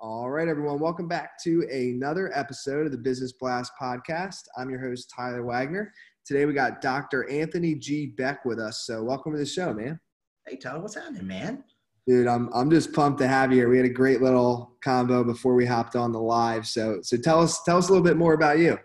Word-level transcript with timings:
All 0.00 0.30
right, 0.30 0.46
everyone, 0.46 0.78
welcome 0.78 1.08
back 1.08 1.42
to 1.42 1.66
another 1.72 2.30
episode 2.32 2.86
of 2.86 2.92
the 2.92 2.98
Business 2.98 3.32
Blast 3.32 3.72
podcast. 3.80 4.42
I'm 4.56 4.70
your 4.70 4.78
host, 4.78 5.12
Tyler 5.14 5.44
Wagner. 5.44 5.92
Today 6.24 6.44
we 6.44 6.52
got 6.52 6.80
Dr. 6.80 7.28
Anthony 7.28 7.74
G. 7.74 8.06
Beck 8.06 8.44
with 8.44 8.60
us. 8.60 8.86
So, 8.86 9.02
welcome 9.02 9.32
to 9.32 9.38
the 9.38 9.44
show, 9.44 9.74
man. 9.74 9.98
Hey, 10.46 10.54
Tyler, 10.54 10.78
what's 10.78 10.94
happening, 10.94 11.26
man? 11.26 11.64
Dude, 12.06 12.28
I'm, 12.28 12.48
I'm 12.54 12.70
just 12.70 12.92
pumped 12.92 13.18
to 13.22 13.26
have 13.26 13.50
you 13.50 13.58
here. 13.58 13.68
We 13.68 13.76
had 13.76 13.86
a 13.86 13.90
great 13.90 14.22
little 14.22 14.76
combo 14.84 15.24
before 15.24 15.56
we 15.56 15.66
hopped 15.66 15.96
on 15.96 16.12
the 16.12 16.20
live. 16.20 16.64
So, 16.68 17.00
so 17.02 17.16
tell 17.16 17.40
us 17.40 17.60
tell 17.64 17.78
us 17.78 17.88
a 17.88 17.92
little 17.92 18.04
bit 18.04 18.16
more 18.16 18.34
about 18.34 18.60
you. 18.60 18.78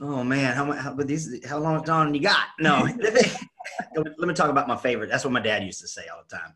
Oh 0.00 0.22
man, 0.22 0.54
how, 0.54 0.70
how 0.70 0.94
but 0.94 1.08
these 1.08 1.44
how 1.44 1.58
long 1.58 1.82
time 1.82 2.14
you 2.14 2.20
got? 2.20 2.46
No, 2.60 2.88
let 3.96 4.28
me 4.28 4.34
talk 4.34 4.50
about 4.50 4.68
my 4.68 4.76
favorite. 4.76 5.10
That's 5.10 5.24
what 5.24 5.32
my 5.32 5.40
dad 5.40 5.64
used 5.64 5.80
to 5.80 5.88
say 5.88 6.02
all 6.06 6.22
the 6.28 6.36
time. 6.36 6.54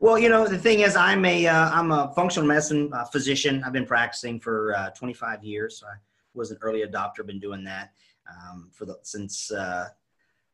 Well, 0.00 0.18
you 0.18 0.28
know, 0.28 0.46
the 0.46 0.58
thing 0.58 0.80
is, 0.80 0.96
I'm 0.96 1.24
a 1.24 1.46
am 1.46 1.90
uh, 1.90 2.04
a 2.04 2.14
functional 2.14 2.46
medicine 2.46 2.90
uh, 2.92 3.04
physician. 3.04 3.62
I've 3.64 3.72
been 3.72 3.86
practicing 3.86 4.38
for 4.38 4.74
uh, 4.76 4.90
25 4.90 5.42
years. 5.42 5.80
So 5.80 5.86
I 5.86 5.94
was 6.34 6.50
an 6.50 6.58
early 6.60 6.82
adopter. 6.82 7.26
Been 7.26 7.40
doing 7.40 7.64
that 7.64 7.92
um, 8.30 8.70
for 8.72 8.84
the 8.84 8.98
since 9.02 9.50
uh, 9.50 9.88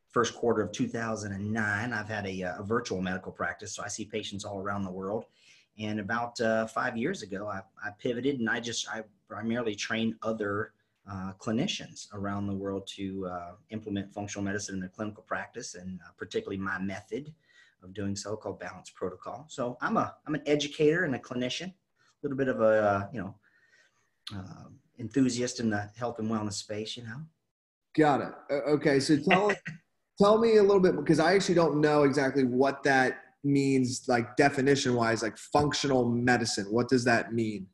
first 0.07 0.35
quarter 0.35 0.61
of 0.61 0.71
2009. 0.71 1.93
I've 1.93 2.07
had 2.07 2.25
a, 2.25 2.43
uh, 2.43 2.59
a, 2.59 2.63
virtual 2.63 3.01
medical 3.01 3.31
practice, 3.31 3.75
so 3.75 3.83
I 3.83 3.89
see 3.89 4.05
patients 4.05 4.45
all 4.45 4.59
around 4.59 4.83
the 4.83 4.91
world. 4.91 5.25
And 5.77 5.99
about 5.99 6.37
five 6.69 6.95
years 6.95 7.21
ago, 7.21 7.47
I, 7.49 7.59
I, 7.85 7.91
pivoted 7.99 8.39
and 8.39 8.49
I 8.49 8.61
just 8.61 8.87
I 8.87 9.03
primarily 9.27 9.75
train 9.75 10.15
other 10.21 10.71
clinicians 11.37 12.07
around 12.13 12.47
the 12.47 12.53
world 12.53 12.87
to 12.95 13.29
implement 13.71 14.13
functional 14.13 14.45
medicine 14.45 14.75
in 14.75 14.79
their 14.79 14.89
clinical 14.89 15.23
practice, 15.23 15.75
and 15.75 15.99
particularly 16.17 16.57
my 16.57 16.79
method 16.79 17.33
of 17.85 17.93
doing 17.93 18.15
so 18.15 18.35
called 18.35 18.59
Balance 18.59 18.91
Protocol. 18.93 19.45
So 19.47 19.77
I'm 19.79 19.95
a 19.97 20.13
I'm 20.27 20.35
an 20.35 20.41
educator 20.45 21.05
and 21.05 21.15
a 21.15 21.19
clinician, 21.19 21.67
a 21.67 21.73
little 22.23 22.37
bit 22.37 22.49
of 22.49 22.59
a 22.59 22.83
uh, 22.83 23.07
you 23.13 23.21
know 23.21 23.35
uh, 24.35 24.69
enthusiast 24.99 25.59
in 25.59 25.69
the 25.69 25.89
health 25.95 26.19
and 26.19 26.29
wellness 26.29 26.53
space. 26.53 26.97
You 26.97 27.03
know. 27.03 27.21
Got 27.95 28.21
it. 28.21 28.33
Okay, 28.67 28.99
so 28.99 29.17
tell 29.17 29.51
tell 30.21 30.37
me 30.37 30.57
a 30.57 30.63
little 30.63 30.81
bit 30.81 30.95
because 30.97 31.19
I 31.19 31.33
actually 31.33 31.55
don't 31.55 31.79
know 31.79 32.03
exactly 32.03 32.43
what 32.43 32.83
that 32.83 33.19
means, 33.43 34.05
like 34.07 34.35
definition 34.35 34.95
wise, 34.95 35.21
like 35.21 35.37
functional 35.37 36.09
medicine. 36.09 36.65
What 36.65 36.89
does 36.89 37.05
that 37.05 37.33
mean? 37.33 37.67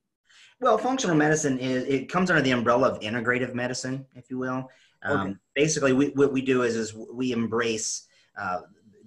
Well, 0.59 0.77
functional 0.77 1.15
medicine 1.15 1.57
is 1.57 1.85
it 1.85 2.09
comes 2.09 2.29
under 2.29 2.43
the 2.43 2.51
umbrella 2.51 2.89
of 2.89 2.99
integrative 2.99 3.55
medicine, 3.55 4.05
if 4.15 4.29
you 4.29 4.37
will. 4.37 4.69
Um, 5.03 5.19
okay. 5.21 5.35
Basically, 5.55 5.93
we, 5.93 6.09
what 6.09 6.31
we 6.31 6.43
do 6.43 6.61
is 6.61 6.75
is 6.75 6.93
we 6.93 7.31
embrace 7.31 8.07
uh, 8.39 8.59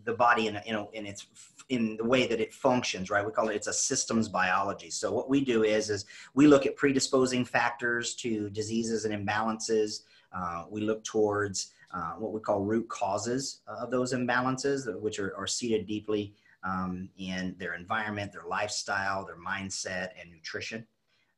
the 0.05 0.15
body 0.15 0.47
in, 0.47 0.57
in, 0.67 0.87
in 0.93 1.07
its 1.07 1.27
in 1.71 1.97
the 1.97 2.05
way 2.05 2.27
that 2.27 2.41
it 2.41 2.53
functions 2.53 3.11
right? 3.11 3.25
We 3.25 3.33
call 3.33 3.49
it 3.49 3.57
it's 3.57 3.69
a 3.69 3.73
systems 3.73 4.29
biology. 4.29 4.91
So 4.91 5.13
what 5.13 5.31
we 5.31 5.45
do 5.45 5.65
is 5.65 5.91
is 5.91 6.05
we 6.35 6.47
look 6.47 6.67
at 6.67 6.77
predisposing 6.77 7.45
factors 7.45 8.15
to 8.17 8.51
diseases 8.51 9.05
and 9.05 9.15
imbalances. 9.15 10.03
Uh, 10.33 10.65
we 10.69 10.83
look 10.83 11.03
towards 11.05 11.73
uh, 11.95 12.13
what 12.13 12.33
we 12.33 12.41
call 12.41 12.61
root 12.61 12.89
causes 12.89 13.61
of 13.67 13.91
those 13.91 14.13
imbalances 14.13 15.01
which 15.01 15.19
are, 15.19 15.35
are 15.37 15.47
seated 15.47 15.87
deeply 15.87 16.35
um, 16.65 17.09
in 17.19 17.55
their 17.59 17.75
environment 17.75 18.33
their 18.33 18.47
lifestyle 18.49 19.25
their 19.25 19.39
mindset 19.39 20.09
and 20.21 20.31
nutrition. 20.31 20.87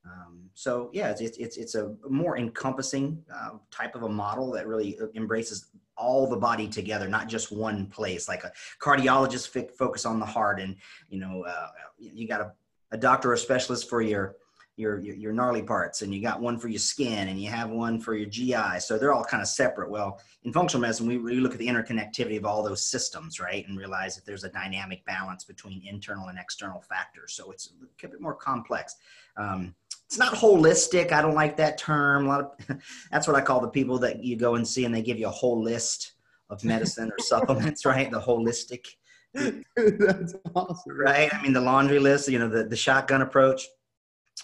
Um, 0.07 0.51
so 0.55 0.91
yeah, 0.93 1.11
it's, 1.11 1.21
it's, 1.21 1.57
it's 1.57 1.75
a 1.75 1.95
more 2.09 2.39
encompassing 2.39 3.23
uh, 3.35 3.51
type 3.71 3.95
of 3.95 4.05
a 4.05 4.09
model 4.09 4.53
that 4.53 4.67
really 4.67 4.99
embraces 5.15 5.67
all 5.97 6.27
the 6.27 6.37
body 6.37 6.69
together, 6.69 7.09
not 7.09 7.29
just 7.29 7.53
one 7.53 7.87
place. 7.87 8.29
Like 8.29 8.45
a 8.45 8.53
cardiologist 8.81 9.57
f- 9.57 9.75
focus 9.77 10.05
on 10.05 10.21
the 10.21 10.27
heart, 10.27 10.61
and 10.61 10.77
you 11.09 11.19
know, 11.19 11.45
uh, 11.45 11.69
you 11.99 12.29
got 12.29 12.41
a, 12.41 12.53
a 12.93 12.97
doctor 12.97 13.33
or 13.33 13.37
specialist 13.37 13.89
for 13.89 14.03
your, 14.03 14.37
your 14.77 14.99
your 15.01 15.15
your 15.17 15.33
gnarly 15.33 15.63
parts, 15.63 16.03
and 16.03 16.15
you 16.15 16.23
got 16.23 16.41
one 16.41 16.59
for 16.59 16.69
your 16.69 16.79
skin, 16.79 17.29
and 17.29 17.41
you 17.41 17.49
have 17.49 17.71
one 17.71 17.99
for 17.99 18.15
your 18.15 18.29
GI. 18.29 18.81
So 18.81 18.99
they're 18.99 19.13
all 19.13 19.25
kind 19.25 19.43
of 19.43 19.49
separate. 19.49 19.91
Well, 19.91 20.21
in 20.45 20.53
functional 20.53 20.83
medicine, 20.83 21.07
we 21.07 21.17
really 21.17 21.41
look 21.41 21.53
at 21.53 21.59
the 21.59 21.67
interconnectivity 21.67 22.37
of 22.37 22.45
all 22.45 22.63
those 22.63 22.85
systems, 22.85 23.41
right, 23.41 23.67
and 23.67 23.79
realize 23.79 24.17
that 24.17 24.27
there's 24.27 24.45
a 24.45 24.51
dynamic 24.51 25.05
balance 25.07 25.45
between 25.45 25.83
internal 25.87 26.29
and 26.29 26.39
external 26.39 26.81
factors. 26.81 27.35
So 27.35 27.51
it's 27.51 27.73
a 28.03 28.09
bit 28.09 28.21
more 28.21 28.35
complex. 28.35 28.95
Um, 29.37 29.75
it's 30.07 30.19
not 30.19 30.35
holistic. 30.35 31.11
I 31.11 31.21
don't 31.21 31.35
like 31.35 31.57
that 31.57 31.79
term. 31.79 32.27
A 32.27 32.29
lot 32.29 32.41
of 32.41 32.79
that's 33.11 33.27
what 33.27 33.37
I 33.37 33.41
call 33.41 33.61
the 33.61 33.69
people 33.69 33.99
that 34.01 34.23
you 34.23 34.37
go 34.37 34.55
and 34.55 34.67
see 34.67 34.85
and 34.85 34.95
they 34.95 35.03
give 35.03 35.19
you 35.19 35.27
a 35.27 35.31
whole 35.31 35.63
list 35.63 36.13
of 36.51 36.65
medicine 36.65 37.11
or 37.11 37.19
supplements, 37.23 37.85
right? 37.85 38.11
The 38.11 38.21
holistic. 38.21 38.87
that's 39.35 40.35
awesome. 40.55 40.97
Right. 40.99 41.33
I 41.35 41.43
mean, 41.43 41.53
the 41.53 41.61
laundry 41.61 41.99
list, 41.99 42.29
you 42.29 42.39
know, 42.39 42.49
the, 42.49 42.65
the 42.65 42.77
shotgun 42.77 43.23
approach. 43.23 43.67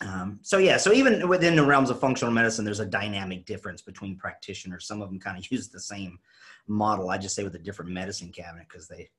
Um, 0.00 0.38
so 0.42 0.58
yeah, 0.58 0.78
so 0.78 0.92
even 0.92 1.28
within 1.28 1.54
the 1.54 1.64
realms 1.64 1.90
of 1.90 2.00
functional 2.00 2.32
medicine, 2.32 2.64
there's 2.64 2.80
a 2.80 2.86
dynamic 2.86 3.44
difference 3.44 3.82
between 3.82 4.16
practitioners. 4.16 4.86
Some 4.86 5.02
of 5.02 5.08
them 5.08 5.20
kind 5.20 5.38
of 5.38 5.48
use 5.50 5.68
the 5.68 5.80
same 5.80 6.18
model. 6.66 7.10
I 7.10 7.18
just 7.18 7.34
say 7.34 7.44
with 7.44 7.54
a 7.54 7.58
different 7.60 7.90
medicine 7.90 8.32
cabinet 8.32 8.66
because 8.68 8.88
they 8.88 9.10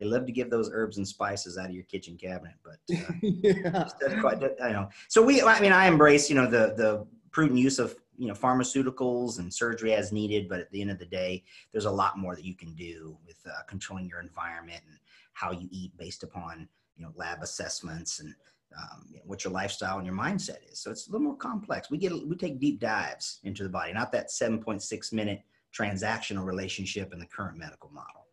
they 0.00 0.06
love 0.06 0.26
to 0.26 0.32
give 0.32 0.50
those 0.50 0.68
herbs 0.72 0.96
and 0.96 1.06
spices 1.06 1.56
out 1.58 1.66
of 1.66 1.74
your 1.74 1.84
kitchen 1.84 2.16
cabinet, 2.16 2.54
but 2.64 2.78
uh, 2.92 3.12
yeah. 3.22 3.88
quite, 4.20 4.42
I 4.60 4.72
know. 4.72 4.88
So 5.06 5.22
we, 5.22 5.42
I 5.42 5.60
mean, 5.60 5.70
I 5.70 5.86
embrace, 5.86 6.28
you 6.28 6.34
know, 6.34 6.46
the 6.46 6.74
the 6.76 7.06
prudent 7.30 7.60
use 7.60 7.78
of 7.78 7.94
you 8.16 8.26
know 8.26 8.34
pharmaceuticals 8.34 9.38
and 9.38 9.52
surgery 9.52 9.94
as 9.94 10.12
needed, 10.12 10.48
but 10.48 10.60
at 10.60 10.70
the 10.70 10.80
end 10.80 10.90
of 10.90 10.98
the 10.98 11.06
day, 11.06 11.44
there's 11.72 11.84
a 11.84 11.90
lot 11.90 12.18
more 12.18 12.34
that 12.34 12.44
you 12.44 12.54
can 12.54 12.74
do 12.74 13.16
with 13.26 13.36
uh, 13.46 13.62
controlling 13.68 14.08
your 14.08 14.20
environment 14.20 14.80
and 14.88 14.98
how 15.34 15.52
you 15.52 15.68
eat 15.70 15.96
based 15.96 16.22
upon 16.22 16.68
you 16.96 17.04
know 17.04 17.12
lab 17.16 17.42
assessments 17.42 18.20
and 18.20 18.34
um, 18.78 19.06
you 19.10 19.16
know, 19.16 19.22
what 19.26 19.44
your 19.44 19.52
lifestyle 19.52 19.98
and 19.98 20.06
your 20.06 20.16
mindset 20.16 20.58
is. 20.70 20.78
So 20.78 20.90
it's 20.90 21.08
a 21.08 21.10
little 21.10 21.24
more 21.24 21.36
complex. 21.36 21.90
We 21.90 21.98
get 21.98 22.12
we 22.12 22.36
take 22.36 22.58
deep 22.58 22.80
dives 22.80 23.40
into 23.44 23.62
the 23.62 23.68
body, 23.68 23.92
not 23.92 24.12
that 24.12 24.28
7.6 24.28 25.12
minute 25.12 25.42
transactional 25.76 26.44
relationship 26.44 27.12
in 27.12 27.18
the 27.18 27.26
current 27.26 27.56
medical 27.56 27.90
model. 27.90 28.26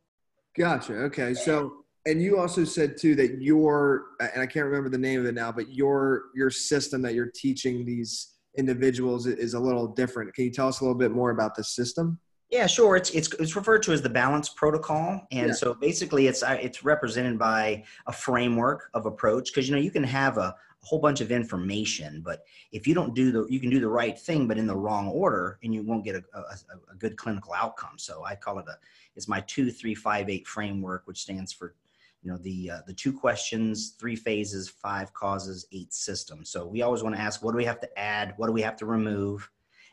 Gotcha. 0.58 0.94
Okay. 0.94 1.34
So, 1.34 1.86
and 2.06 2.22
you 2.22 2.38
also 2.38 2.66
said 2.66 2.98
too 2.98 3.16
that 3.16 3.42
your, 3.42 4.08
and 4.20 4.42
I 4.42 4.46
can't 4.46 4.66
remember 4.66 4.90
the 4.90 4.98
name 4.98 5.20
of 5.20 5.26
it 5.26 5.36
now, 5.36 5.52
but 5.52 5.70
your 5.70 6.26
your 6.36 6.50
system 6.50 7.02
that 7.04 7.14
you're 7.14 7.32
teaching 7.34 7.86
these 7.86 8.36
individuals 8.58 9.26
is 9.28 9.54
a 9.54 9.60
little 9.60 9.88
different. 9.88 10.34
Can 10.34 10.46
you 10.46 10.52
tell 10.52 10.68
us 10.68 10.82
a 10.82 10.84
little 10.84 10.98
bit 10.98 11.12
more 11.12 11.32
about 11.32 11.56
the 11.56 11.64
system? 11.64 12.20
Yeah, 12.50 12.66
sure. 12.66 12.96
It's 12.96 13.12
it's 13.12 13.32
it's 13.36 13.56
referred 13.56 13.84
to 13.84 13.92
as 13.92 14.02
the 14.02 14.10
balance 14.10 14.50
protocol, 14.50 15.28
and 15.32 15.48
yeah. 15.50 15.54
so 15.54 15.76
basically, 15.76 16.26
it's 16.26 16.44
it's 16.48 16.84
represented 16.84 17.38
by 17.38 17.84
a 18.08 18.12
framework 18.12 18.90
of 18.96 19.06
approach 19.06 19.52
because 19.52 19.70
you 19.70 19.76
know 19.76 19.82
you 19.82 19.92
can 19.92 20.04
have 20.04 20.38
a, 20.38 20.56
a 20.82 20.86
whole 20.86 20.98
bunch 20.98 21.22
of 21.22 21.32
information, 21.32 22.22
but 22.26 22.44
if 22.72 22.88
you 22.88 22.96
don't 22.96 23.14
do 23.14 23.32
the, 23.32 23.46
you 23.50 23.60
can 23.60 23.70
do 23.70 23.80
the 23.80 23.88
right 23.88 24.18
thing, 24.18 24.48
but 24.48 24.58
in 24.58 24.66
the 24.66 24.76
wrong 24.76 25.10
order, 25.10 25.60
and 25.62 25.76
you 25.76 25.84
won't 25.84 26.04
get 26.04 26.16
a, 26.16 26.24
a, 26.34 26.56
a 26.92 26.96
good 26.98 27.18
clinical 27.18 27.54
outcome. 27.54 27.98
So 27.98 28.24
I 28.26 28.34
call 28.34 28.58
it 28.58 28.66
a 28.68 28.78
it's 29.16 29.28
my 29.28 29.42
two 29.42 29.70
three 29.70 29.94
five 29.94 30.28
eight 30.28 30.48
framework, 30.48 31.04
which 31.06 31.22
stands 31.22 31.54
for 31.54 31.76
you 32.24 32.32
know 32.32 32.38
the 32.40 32.72
uh, 32.72 32.80
the 32.88 32.94
two 32.94 33.14
questions, 33.14 33.92
three 34.00 34.16
phases, 34.16 34.70
five 34.70 35.14
causes, 35.14 35.68
eight 35.72 35.94
systems. 35.94 36.50
So 36.50 36.66
we 36.66 36.82
always 36.82 37.04
want 37.04 37.16
to 37.16 37.22
ask, 37.22 37.44
what 37.44 37.52
do 37.52 37.58
we 37.58 37.66
have 37.66 37.80
to 37.82 38.00
add? 38.00 38.34
What 38.38 38.48
do 38.48 38.54
we 38.54 38.64
have 38.64 38.78
to 38.78 38.88
remove? 38.88 39.48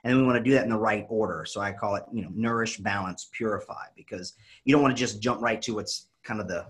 And 0.07 0.19
we 0.19 0.25
want 0.25 0.37
to 0.37 0.43
do 0.43 0.53
that 0.53 0.65
in 0.65 0.71
the 0.71 0.79
right 0.79 1.07
order. 1.09 1.45
So 1.45 1.61
I 1.61 1.73
call 1.73 1.97
it 1.97 2.05
you 2.13 2.23
know 2.23 2.31
nourish, 2.35 2.79
balance, 2.79 3.29
purify, 3.33 3.87
because 3.97 4.35
you 4.65 4.73
don't 4.73 4.83
want 4.83 4.97
to 4.97 5.01
just 5.01 5.21
jump 5.21 5.41
right 5.41 5.61
to 5.63 5.75
what's 5.75 6.09
kind 6.23 6.41
of 6.41 6.49
the 6.49 6.67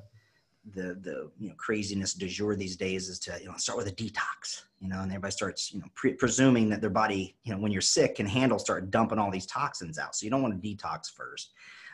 the 0.74 0.98
the 1.00 1.30
you 1.38 1.48
know 1.48 1.54
craziness 1.56 2.14
du 2.14 2.26
jour 2.26 2.56
these 2.56 2.76
days 2.76 3.08
is 3.08 3.20
to 3.20 3.38
you 3.40 3.46
know 3.46 3.54
start 3.56 3.78
with 3.78 3.86
a 3.86 3.92
detox 3.92 4.64
you 4.80 4.88
know 4.88 4.98
and 4.98 5.12
everybody 5.12 5.30
starts 5.30 5.72
you 5.72 5.78
know 5.78 5.86
pre- 5.94 6.14
presuming 6.14 6.68
that 6.68 6.80
their 6.80 6.90
body 6.90 7.36
you 7.44 7.54
know 7.54 7.60
when 7.60 7.70
you're 7.70 7.80
sick 7.80 8.16
can 8.16 8.26
handle 8.26 8.58
start 8.58 8.90
dumping 8.90 9.16
all 9.16 9.30
these 9.30 9.46
toxins 9.46 9.96
out 9.96 10.16
so 10.16 10.24
you 10.24 10.30
don't 10.30 10.42
want 10.42 10.60
to 10.60 10.68
detox 10.68 11.08
first 11.14 11.52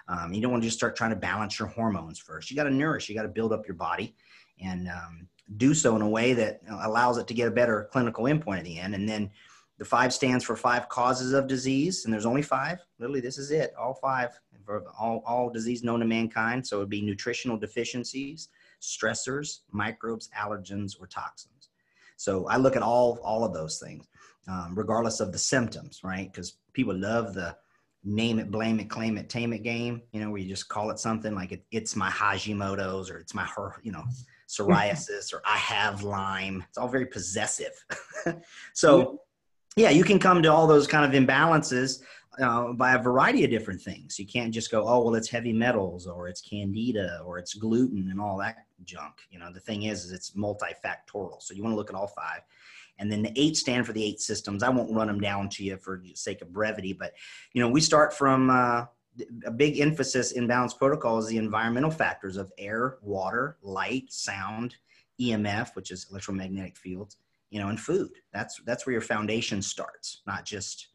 um, 0.09 0.33
you 0.33 0.41
don't 0.41 0.51
want 0.51 0.63
to 0.63 0.67
just 0.67 0.79
start 0.79 0.97
trying 0.97 1.11
to 1.11 1.17
balance 1.17 1.59
your 1.59 1.69
hormones 1.69 2.19
first. 2.19 2.51
You 2.51 2.57
got 2.57 2.65
to 2.65 2.71
nourish, 2.71 3.09
you 3.09 3.15
got 3.15 3.23
to 3.23 3.29
build 3.29 3.53
up 3.53 3.67
your 3.67 3.77
body 3.77 4.15
and 4.61 4.89
um, 4.89 5.29
do 5.57 5.75
so 5.75 5.97
in 5.97 6.03
a 6.03 6.09
way 6.09 6.33
that 6.35 6.61
allows 6.83 7.19
it 7.19 7.27
to 7.29 7.35
get 7.35 7.49
a 7.49 7.51
better 7.51 7.89
clinical 7.93 8.25
endpoint 8.25 8.59
at 8.59 8.65
the 8.65 8.79
end. 8.79 8.95
And 8.95 9.09
then 9.09 9.31
the 9.83 9.89
five 9.89 10.15
stands 10.15 10.45
for 10.45 10.55
five 10.55 10.89
causes 10.89 11.33
of 11.33 11.49
disease, 11.49 12.05
and 12.05 12.15
there's 12.15 12.25
only 12.25 12.41
five. 12.41 12.79
Literally, 13.01 13.19
this 13.19 13.37
is 13.37 13.51
it. 13.51 13.75
All 13.77 13.95
five 13.95 14.39
for 14.65 14.85
all, 14.97 15.25
all 15.27 15.51
disease 15.51 15.83
known 15.83 15.99
to 15.99 16.07
mankind. 16.07 16.65
So 16.65 16.77
it 16.77 16.79
would 16.79 16.89
be 16.89 17.03
nutritional 17.03 17.57
deficiencies, 17.57 18.49
stressors, 18.81 19.63
microbes, 19.73 20.31
allergens, 20.39 20.93
or 21.01 21.09
toxins. 21.09 21.71
So 22.17 22.47
I 22.47 22.59
look 22.59 22.77
at 22.77 22.83
all 22.83 23.19
all 23.25 23.43
of 23.43 23.53
those 23.53 23.81
things, 23.81 24.07
um, 24.47 24.75
regardless 24.77 25.19
of 25.19 25.33
the 25.33 25.39
symptoms, 25.39 26.05
right? 26.05 26.33
Because 26.33 26.59
people 26.75 26.95
love 26.95 27.35
the 27.35 27.57
name 28.05 28.39
it, 28.39 28.53
blame 28.53 28.79
it, 28.79 28.89
claim 28.89 29.19
it, 29.19 29.29
tame 29.29 29.53
it 29.53 29.65
game, 29.65 30.01
you 30.13 30.21
know, 30.21 30.31
where 30.31 30.41
you 30.41 30.49
just 30.49 30.69
call 30.69 30.93
it 30.93 31.01
something 31.01 31.35
like 31.35 31.51
it, 31.51 31.65
it's 31.73 31.97
my 31.97 32.09
Hashimoto's 32.09 33.11
or 33.11 33.19
it's 33.19 33.35
my, 33.35 33.47
her, 33.57 33.75
you 33.83 33.91
know, 33.91 34.05
psoriasis 34.49 35.33
or 35.33 35.43
I 35.45 35.57
have 35.57 36.05
Lyme. 36.05 36.65
It's 36.69 36.79
all 36.79 36.87
very 36.87 37.07
possessive. 37.07 37.73
so, 38.75 39.19
yeah, 39.77 39.91
you 39.91 40.05
can 40.05 40.19
come 40.19 40.43
to 40.43 40.53
all 40.53 40.67
those 40.67 40.87
kind 40.87 41.05
of 41.05 41.21
imbalances 41.21 42.03
uh, 42.41 42.73
by 42.73 42.95
a 42.95 43.03
variety 43.03 43.45
of 43.45 43.51
different 43.51 43.81
things. 43.81 44.19
You 44.19 44.27
can't 44.27 44.53
just 44.53 44.71
go, 44.71 44.87
oh, 44.87 45.03
well, 45.03 45.15
it's 45.15 45.29
heavy 45.29 45.53
metals 45.53 46.07
or 46.07 46.29
it's 46.29 46.41
candida 46.41 47.23
or 47.25 47.39
it's 47.39 47.55
gluten 47.55 48.09
and 48.11 48.21
all 48.21 48.39
that 48.39 48.57
junk. 48.85 49.15
You 49.31 49.39
know, 49.39 49.53
the 49.53 49.61
thing 49.61 49.85
is, 49.85 50.05
is 50.05 50.13
it's 50.13 50.33
multifactorial. 50.33 51.43
So 51.43 51.55
you 51.55 51.63
want 51.63 51.73
to 51.73 51.77
look 51.77 51.91
at 51.91 51.97
all 51.97 52.07
five. 52.07 52.41
And 52.99 53.11
then 53.11 53.23
the 53.23 53.33
eight 53.37 53.57
stand 53.57 53.87
for 53.87 53.93
the 53.93 54.05
eight 54.05 54.21
systems. 54.21 54.63
I 54.63 54.69
won't 54.69 54.95
run 54.95 55.07
them 55.07 55.21
down 55.21 55.49
to 55.51 55.65
you 55.65 55.77
for 55.77 56.03
sake 56.15 56.43
of 56.43 56.53
brevity, 56.53 56.93
but 56.93 57.13
you 57.53 57.61
know, 57.61 57.69
we 57.69 57.81
start 57.81 58.15
from 58.15 58.51
uh, 58.51 58.85
a 59.45 59.51
big 59.51 59.81
emphasis 59.81 60.33
in 60.33 60.47
balance 60.47 60.75
protocol 60.75 61.19
is 61.19 61.27
the 61.27 61.39
environmental 61.39 61.91
factors 61.91 62.37
of 62.37 62.53
air, 62.59 62.99
water, 63.03 63.57
light, 63.63 64.13
sound, 64.13 64.77
EMF, 65.21 65.75
which 65.75 65.91
is 65.91 66.07
electromagnetic 66.11 66.77
fields, 66.77 67.17
you 67.53 67.61
know, 67.61 67.69
and 67.69 67.79
food. 67.79 68.11
That's 68.33 68.61
that's 68.65 68.87
where 68.87 68.93
your 68.93 69.03
foundation 69.03 69.61
starts, 69.61 70.23
not 70.27 70.47
just 70.47 70.89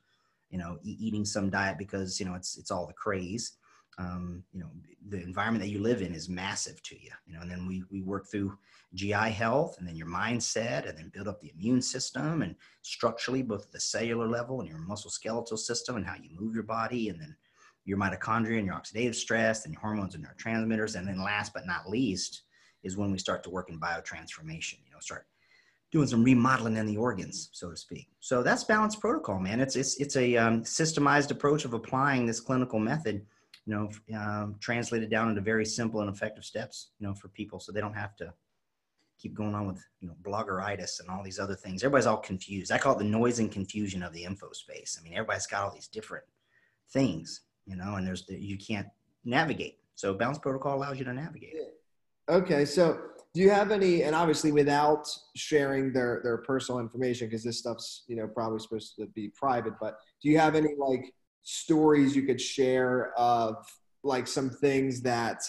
you 0.49 0.57
know 0.57 0.79
eating 0.81 1.23
some 1.23 1.51
diet 1.51 1.77
because 1.77 2.19
you 2.19 2.25
know 2.25 2.33
it's 2.33 2.57
it's 2.57 2.71
all 2.71 2.87
the 2.87 2.93
craze. 2.93 3.53
Um, 3.99 4.43
you 4.53 4.59
know, 4.59 4.69
the 5.09 5.21
environment 5.21 5.63
that 5.63 5.71
you 5.71 5.79
live 5.79 6.01
in 6.01 6.13
is 6.13 6.29
massive 6.29 6.81
to 6.83 6.95
you. 6.95 7.11
You 7.27 7.35
know, 7.35 7.41
and 7.41 7.51
then 7.51 7.67
we 7.67 7.83
we 7.91 8.01
work 8.01 8.25
through 8.29 8.57
GI 8.95 9.11
health, 9.13 9.77
and 9.77 9.87
then 9.87 9.95
your 9.95 10.07
mindset, 10.07 10.89
and 10.89 10.97
then 10.97 11.11
build 11.13 11.27
up 11.27 11.39
the 11.41 11.51
immune 11.55 11.81
system, 11.81 12.41
and 12.41 12.55
structurally 12.81 13.43
both 13.43 13.71
the 13.71 13.79
cellular 13.79 14.27
level 14.27 14.59
and 14.59 14.67
your 14.67 14.79
muscle 14.79 15.11
skeletal 15.11 15.57
system, 15.57 15.95
and 15.95 16.07
how 16.07 16.15
you 16.15 16.31
move 16.31 16.55
your 16.55 16.63
body, 16.63 17.09
and 17.09 17.21
then 17.21 17.35
your 17.85 17.99
mitochondria 17.99 18.57
and 18.57 18.65
your 18.65 18.75
oxidative 18.75 19.15
stress 19.15 19.63
and 19.63 19.73
your 19.73 19.81
hormones 19.81 20.15
and 20.15 20.25
neurotransmitters. 20.25 20.95
And 20.95 21.07
then 21.07 21.23
last 21.23 21.53
but 21.53 21.67
not 21.67 21.87
least 21.87 22.41
is 22.83 22.97
when 22.97 23.11
we 23.11 23.19
start 23.19 23.43
to 23.43 23.49
work 23.51 23.69
in 23.69 23.79
biotransformation, 23.79 24.79
you 24.85 24.91
know, 24.91 24.99
start 24.99 25.27
doing 25.91 26.07
some 26.07 26.23
remodeling 26.23 26.77
in 26.77 26.85
the 26.85 26.97
organs, 26.97 27.49
so 27.53 27.69
to 27.69 27.77
speak. 27.77 28.09
So 28.19 28.43
that's 28.43 28.63
balance 28.63 28.95
protocol, 28.95 29.39
man. 29.39 29.61
It's, 29.61 29.75
it's, 29.75 29.95
it's 29.97 30.17
a 30.17 30.35
um, 30.35 30.63
systemized 30.63 31.31
approach 31.31 31.63
of 31.65 31.73
applying 31.73 32.25
this 32.25 32.41
clinical 32.41 32.77
method, 32.77 33.25
you 33.65 33.73
know, 33.73 34.17
um, 34.17 34.55
translated 34.59 35.09
down 35.09 35.29
into 35.29 35.41
very 35.41 35.65
simple 35.65 36.01
and 36.01 36.09
effective 36.09 36.43
steps, 36.43 36.89
you 36.99 37.07
know, 37.07 37.13
for 37.13 37.29
people 37.29 37.59
so 37.59 37.71
they 37.71 37.81
don't 37.81 37.93
have 37.93 38.15
to 38.17 38.33
keep 39.17 39.33
going 39.33 39.55
on 39.55 39.65
with, 39.65 39.83
you 40.01 40.07
know, 40.07 40.15
bloggeritis 40.23 40.99
and 40.99 41.09
all 41.09 41.23
these 41.23 41.39
other 41.39 41.55
things. 41.55 41.83
Everybody's 41.83 42.05
all 42.05 42.17
confused. 42.17 42.71
I 42.71 42.77
call 42.77 42.95
it 42.95 42.99
the 42.99 43.05
noise 43.05 43.39
and 43.39 43.51
confusion 43.51 44.03
of 44.03 44.13
the 44.13 44.23
info 44.23 44.51
space. 44.51 44.97
I 44.99 45.03
mean, 45.03 45.13
everybody's 45.13 45.47
got 45.47 45.63
all 45.63 45.73
these 45.73 45.87
different 45.87 46.25
things 46.91 47.41
you 47.67 47.75
know, 47.75 47.95
and 47.95 48.07
there's 48.07 48.25
the, 48.25 48.39
you 48.39 48.57
can't 48.57 48.87
navigate. 49.25 49.79
So 49.95 50.13
balance 50.13 50.39
protocol 50.39 50.75
allows 50.77 50.97
you 50.97 51.05
to 51.05 51.13
navigate. 51.13 51.53
Okay, 52.29 52.65
so 52.65 52.99
do 53.37 53.43
you 53.43 53.51
have 53.51 53.71
any? 53.71 54.01
And 54.01 54.15
obviously, 54.15 54.51
without 54.51 55.07
sharing 55.35 55.93
their 55.93 56.21
their 56.23 56.39
personal 56.39 56.79
information, 56.79 57.27
because 57.27 57.43
this 57.43 57.59
stuff's 57.59 58.03
you 58.07 58.15
know 58.15 58.27
probably 58.27 58.57
supposed 58.57 58.95
to 58.95 59.05
be 59.05 59.31
private. 59.35 59.73
But 59.79 59.99
do 60.23 60.29
you 60.29 60.39
have 60.39 60.55
any 60.55 60.73
like 60.75 61.13
stories 61.43 62.15
you 62.15 62.23
could 62.23 62.41
share 62.41 63.13
of 63.15 63.55
like 64.03 64.25
some 64.25 64.49
things 64.49 65.01
that? 65.03 65.43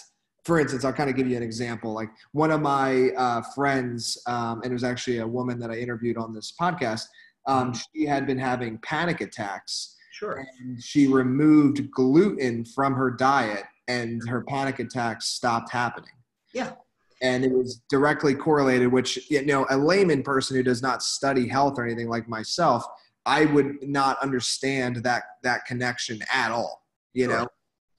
For 0.44 0.61
instance, 0.61 0.85
I'll 0.85 0.93
kind 0.93 1.08
of 1.08 1.17
give 1.17 1.29
you 1.29 1.37
an 1.38 1.43
example. 1.43 1.94
Like 1.94 2.11
one 2.32 2.50
of 2.50 2.61
my 2.61 3.08
uh, 3.17 3.40
friends, 3.55 4.23
um, 4.26 4.61
and 4.62 4.67
it 4.67 4.75
was 4.75 4.85
actually 4.85 5.19
a 5.19 5.26
woman 5.26 5.58
that 5.58 5.70
I 5.70 5.76
interviewed 5.76 6.19
on 6.19 6.35
this 6.35 6.52
podcast. 6.61 7.05
Um, 7.46 7.73
mm-hmm. 7.73 7.81
she 7.94 8.05
had 8.05 8.26
been 8.26 8.38
having 8.38 8.79
panic 8.82 9.23
attacks, 9.23 9.96
Sure. 10.12 10.44
And 10.61 10.82
she 10.82 11.06
removed 11.06 11.90
gluten 11.90 12.67
from 12.67 12.93
her 12.94 13.11
diet 13.11 13.64
and 13.87 14.20
her 14.29 14.43
panic 14.43 14.79
attacks 14.79 15.29
stopped 15.29 15.70
happening. 15.70 16.11
Yeah. 16.52 16.73
And 17.20 17.44
it 17.44 17.52
was 17.52 17.82
directly 17.88 18.34
correlated, 18.34 18.92
which, 18.92 19.30
you 19.30 19.44
know, 19.44 19.66
a 19.70 19.76
layman 19.76 20.22
person 20.22 20.56
who 20.56 20.62
does 20.62 20.82
not 20.82 21.02
study 21.02 21.48
health 21.48 21.78
or 21.78 21.84
anything 21.84 22.08
like 22.08 22.28
myself, 22.28 22.84
I 23.26 23.46
would 23.46 23.82
not 23.82 24.18
understand 24.22 24.96
that 25.04 25.24
that 25.42 25.64
connection 25.66 26.20
at 26.32 26.52
all. 26.52 26.84
You 27.12 27.24
sure. 27.24 27.38
know, 27.38 27.48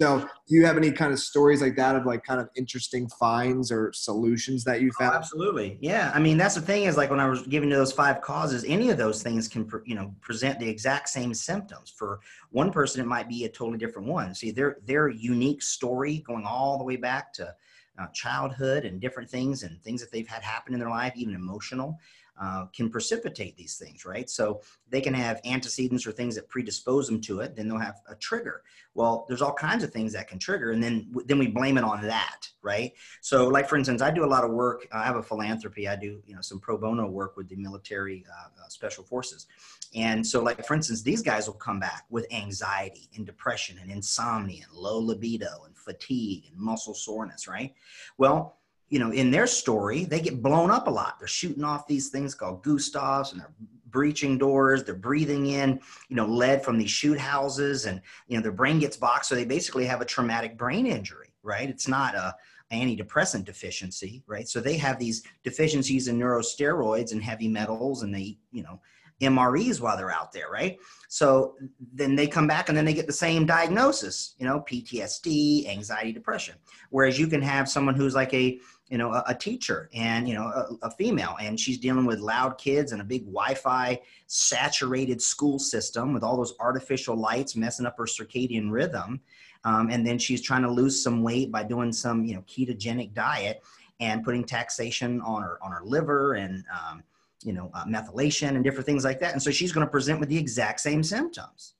so, 0.01 0.19
do 0.19 0.55
you 0.55 0.65
have 0.65 0.77
any 0.77 0.93
kind 0.93 1.11
of 1.11 1.19
stories 1.19 1.61
like 1.61 1.75
that 1.75 1.93
of 1.93 2.05
like 2.05 2.23
kind 2.23 2.39
of 2.39 2.49
interesting 2.55 3.09
finds 3.09 3.69
or 3.69 3.91
solutions 3.91 4.63
that 4.63 4.79
you 4.81 4.91
oh, 4.95 4.97
found? 4.97 5.13
Oh, 5.13 5.17
absolutely, 5.17 5.77
yeah. 5.81 6.11
I 6.15 6.19
mean, 6.19 6.37
that's 6.37 6.55
the 6.55 6.61
thing 6.61 6.85
is 6.85 6.95
like 6.95 7.09
when 7.09 7.19
I 7.19 7.29
was 7.29 7.41
giving 7.41 7.69
you 7.69 7.75
those 7.75 7.91
five 7.91 8.21
causes, 8.21 8.63
any 8.65 8.89
of 8.91 8.97
those 8.97 9.21
things 9.21 9.49
can 9.49 9.69
you 9.85 9.95
know 9.95 10.15
present 10.21 10.57
the 10.57 10.69
exact 10.69 11.09
same 11.09 11.33
symptoms. 11.33 11.93
For 11.95 12.21
one 12.51 12.71
person, 12.71 13.01
it 13.01 13.07
might 13.07 13.27
be 13.27 13.43
a 13.43 13.49
totally 13.49 13.77
different 13.77 14.07
one. 14.07 14.33
See, 14.33 14.51
their 14.51 14.77
their 14.85 15.09
unique 15.09 15.61
story 15.61 16.19
going 16.19 16.45
all 16.45 16.77
the 16.77 16.85
way 16.85 16.95
back 16.95 17.33
to 17.33 17.53
uh, 17.99 18.07
childhood 18.13 18.85
and 18.85 19.01
different 19.01 19.29
things 19.29 19.63
and 19.63 19.81
things 19.81 20.01
that 20.01 20.11
they've 20.11 20.27
had 20.27 20.43
happen 20.43 20.73
in 20.73 20.79
their 20.79 20.89
life, 20.89 21.13
even 21.15 21.35
emotional 21.35 21.99
uh, 22.39 22.65
can 22.67 22.89
precipitate 22.89 23.57
these 23.57 23.77
things, 23.77 24.05
right? 24.05 24.29
So 24.29 24.61
they 24.89 25.01
can 25.01 25.13
have 25.13 25.41
antecedents 25.45 26.07
or 26.07 26.13
things 26.13 26.35
that 26.35 26.47
predispose 26.47 27.07
them 27.07 27.19
to 27.21 27.41
it. 27.41 27.55
Then 27.55 27.67
they'll 27.67 27.77
have 27.77 27.99
a 28.07 28.15
trigger. 28.15 28.63
Well, 28.93 29.25
there's 29.27 29.41
all 29.41 29.53
kinds 29.53 29.83
of 29.83 29.91
things 29.91 30.13
that 30.13 30.27
can 30.27 30.39
trigger, 30.39 30.71
and 30.71 30.81
then 30.81 31.13
then 31.25 31.37
we 31.37 31.47
blame 31.47 31.77
it 31.77 31.83
on 31.83 32.01
that, 32.03 32.47
right? 32.61 32.93
So, 33.21 33.47
like 33.47 33.67
for 33.67 33.75
instance, 33.75 34.01
I 34.01 34.11
do 34.11 34.23
a 34.23 34.27
lot 34.27 34.43
of 34.43 34.51
work. 34.51 34.87
I 34.91 35.03
have 35.03 35.17
a 35.17 35.23
philanthropy. 35.23 35.87
I 35.87 35.95
do 35.95 36.21
you 36.25 36.35
know 36.35 36.41
some 36.41 36.59
pro 36.59 36.77
bono 36.77 37.07
work 37.07 37.35
with 37.35 37.49
the 37.49 37.55
military 37.55 38.25
uh, 38.29 38.47
uh, 38.63 38.69
special 38.69 39.03
forces, 39.03 39.47
and 39.93 40.25
so 40.25 40.41
like 40.41 40.65
for 40.65 40.75
instance, 40.75 41.01
these 41.01 41.21
guys 41.21 41.47
will 41.47 41.55
come 41.55 41.79
back 41.79 42.05
with 42.09 42.25
anxiety 42.31 43.09
and 43.15 43.25
depression 43.25 43.77
and 43.81 43.91
insomnia 43.91 44.65
and 44.69 44.77
low 44.77 44.99
libido 44.99 45.63
and 45.65 45.77
fatigue 45.77 46.45
and 46.49 46.57
muscle 46.57 46.93
soreness, 46.93 47.47
right? 47.47 47.73
Well 48.17 48.59
you 48.89 48.99
know, 48.99 49.11
in 49.11 49.31
their 49.31 49.47
story, 49.47 50.05
they 50.05 50.19
get 50.19 50.41
blown 50.41 50.71
up 50.71 50.87
a 50.87 50.91
lot. 50.91 51.19
They're 51.19 51.27
shooting 51.27 51.63
off 51.63 51.87
these 51.87 52.09
things 52.09 52.35
called 52.35 52.63
Gustavs 52.63 53.31
and 53.31 53.41
they're 53.41 53.53
breaching 53.87 54.37
doors. 54.37 54.83
They're 54.83 54.95
breathing 54.95 55.47
in, 55.47 55.79
you 56.09 56.15
know, 56.15 56.25
lead 56.25 56.63
from 56.63 56.77
these 56.77 56.91
shoot 56.91 57.17
houses 57.17 57.85
and, 57.85 58.01
you 58.27 58.37
know, 58.37 58.43
their 58.43 58.51
brain 58.51 58.79
gets 58.79 58.97
boxed. 58.97 59.29
So 59.29 59.35
they 59.35 59.45
basically 59.45 59.85
have 59.85 60.01
a 60.01 60.05
traumatic 60.05 60.57
brain 60.57 60.85
injury, 60.85 61.33
right? 61.43 61.69
It's 61.69 61.87
not 61.87 62.15
a 62.15 62.35
antidepressant 62.71 63.45
deficiency, 63.45 64.23
right? 64.27 64.47
So 64.47 64.59
they 64.59 64.77
have 64.77 64.99
these 64.99 65.23
deficiencies 65.43 66.07
in 66.07 66.19
neurosteroids 66.19 67.11
and 67.11 67.23
heavy 67.23 67.47
metals 67.47 68.03
and 68.03 68.13
they, 68.13 68.37
you 68.51 68.63
know, 68.63 68.79
MREs 69.21 69.81
while 69.81 69.97
they're 69.97 70.11
out 70.11 70.31
there, 70.31 70.49
right? 70.49 70.77
So 71.09 71.55
then 71.93 72.15
they 72.15 72.27
come 72.27 72.47
back 72.47 72.69
and 72.69 72.77
then 72.77 72.85
they 72.85 72.93
get 72.93 73.07
the 73.07 73.13
same 73.13 73.45
diagnosis, 73.45 74.35
you 74.37 74.45
know, 74.45 74.61
PTSD, 74.61 75.67
anxiety, 75.67 76.13
depression. 76.13 76.55
Whereas 76.89 77.19
you 77.19 77.27
can 77.27 77.41
have 77.41 77.67
someone 77.67 77.95
who's 77.95 78.15
like 78.15 78.33
a, 78.33 78.59
you 78.89 78.97
know, 78.97 79.13
a, 79.13 79.23
a 79.27 79.35
teacher 79.35 79.89
and, 79.93 80.27
you 80.27 80.33
know, 80.33 80.43
a, 80.43 80.87
a, 80.87 80.91
female 80.91 81.35
and 81.39 81.59
she's 81.59 81.77
dealing 81.77 82.05
with 82.05 82.19
loud 82.19 82.57
kids 82.57 82.91
and 82.91 83.01
a 83.01 83.05
big 83.05 83.25
Wi-Fi 83.25 83.99
saturated 84.27 85.21
school 85.21 85.59
system 85.59 86.13
with 86.13 86.23
all 86.23 86.35
those 86.35 86.55
artificial 86.59 87.15
lights 87.15 87.55
messing 87.55 87.85
up 87.85 87.97
her 87.97 88.05
circadian 88.05 88.71
rhythm. 88.71 89.21
Um, 89.63 89.89
and 89.91 90.05
then 90.05 90.17
she's 90.17 90.41
trying 90.41 90.63
to 90.63 90.71
lose 90.71 91.01
some 91.01 91.21
weight 91.21 91.51
by 91.51 91.63
doing 91.63 91.93
some, 91.93 92.25
you 92.25 92.33
know, 92.33 92.41
ketogenic 92.41 93.13
diet 93.13 93.63
and 93.99 94.23
putting 94.23 94.43
taxation 94.43 95.21
on 95.21 95.43
her, 95.43 95.59
on 95.61 95.71
her 95.71 95.81
liver 95.83 96.33
and, 96.33 96.63
um, 96.73 97.03
you 97.43 97.53
know, 97.53 97.69
uh, 97.73 97.85
methylation 97.85 98.49
and 98.49 98.63
different 98.63 98.85
things 98.85 99.03
like 99.03 99.19
that. 99.19 99.33
And 99.33 99.41
so 99.41 99.51
she's 99.51 99.71
going 99.71 99.85
to 99.85 99.91
present 99.91 100.19
with 100.19 100.29
the 100.29 100.37
exact 100.37 100.79
same 100.79 101.03
symptoms. 101.03 101.75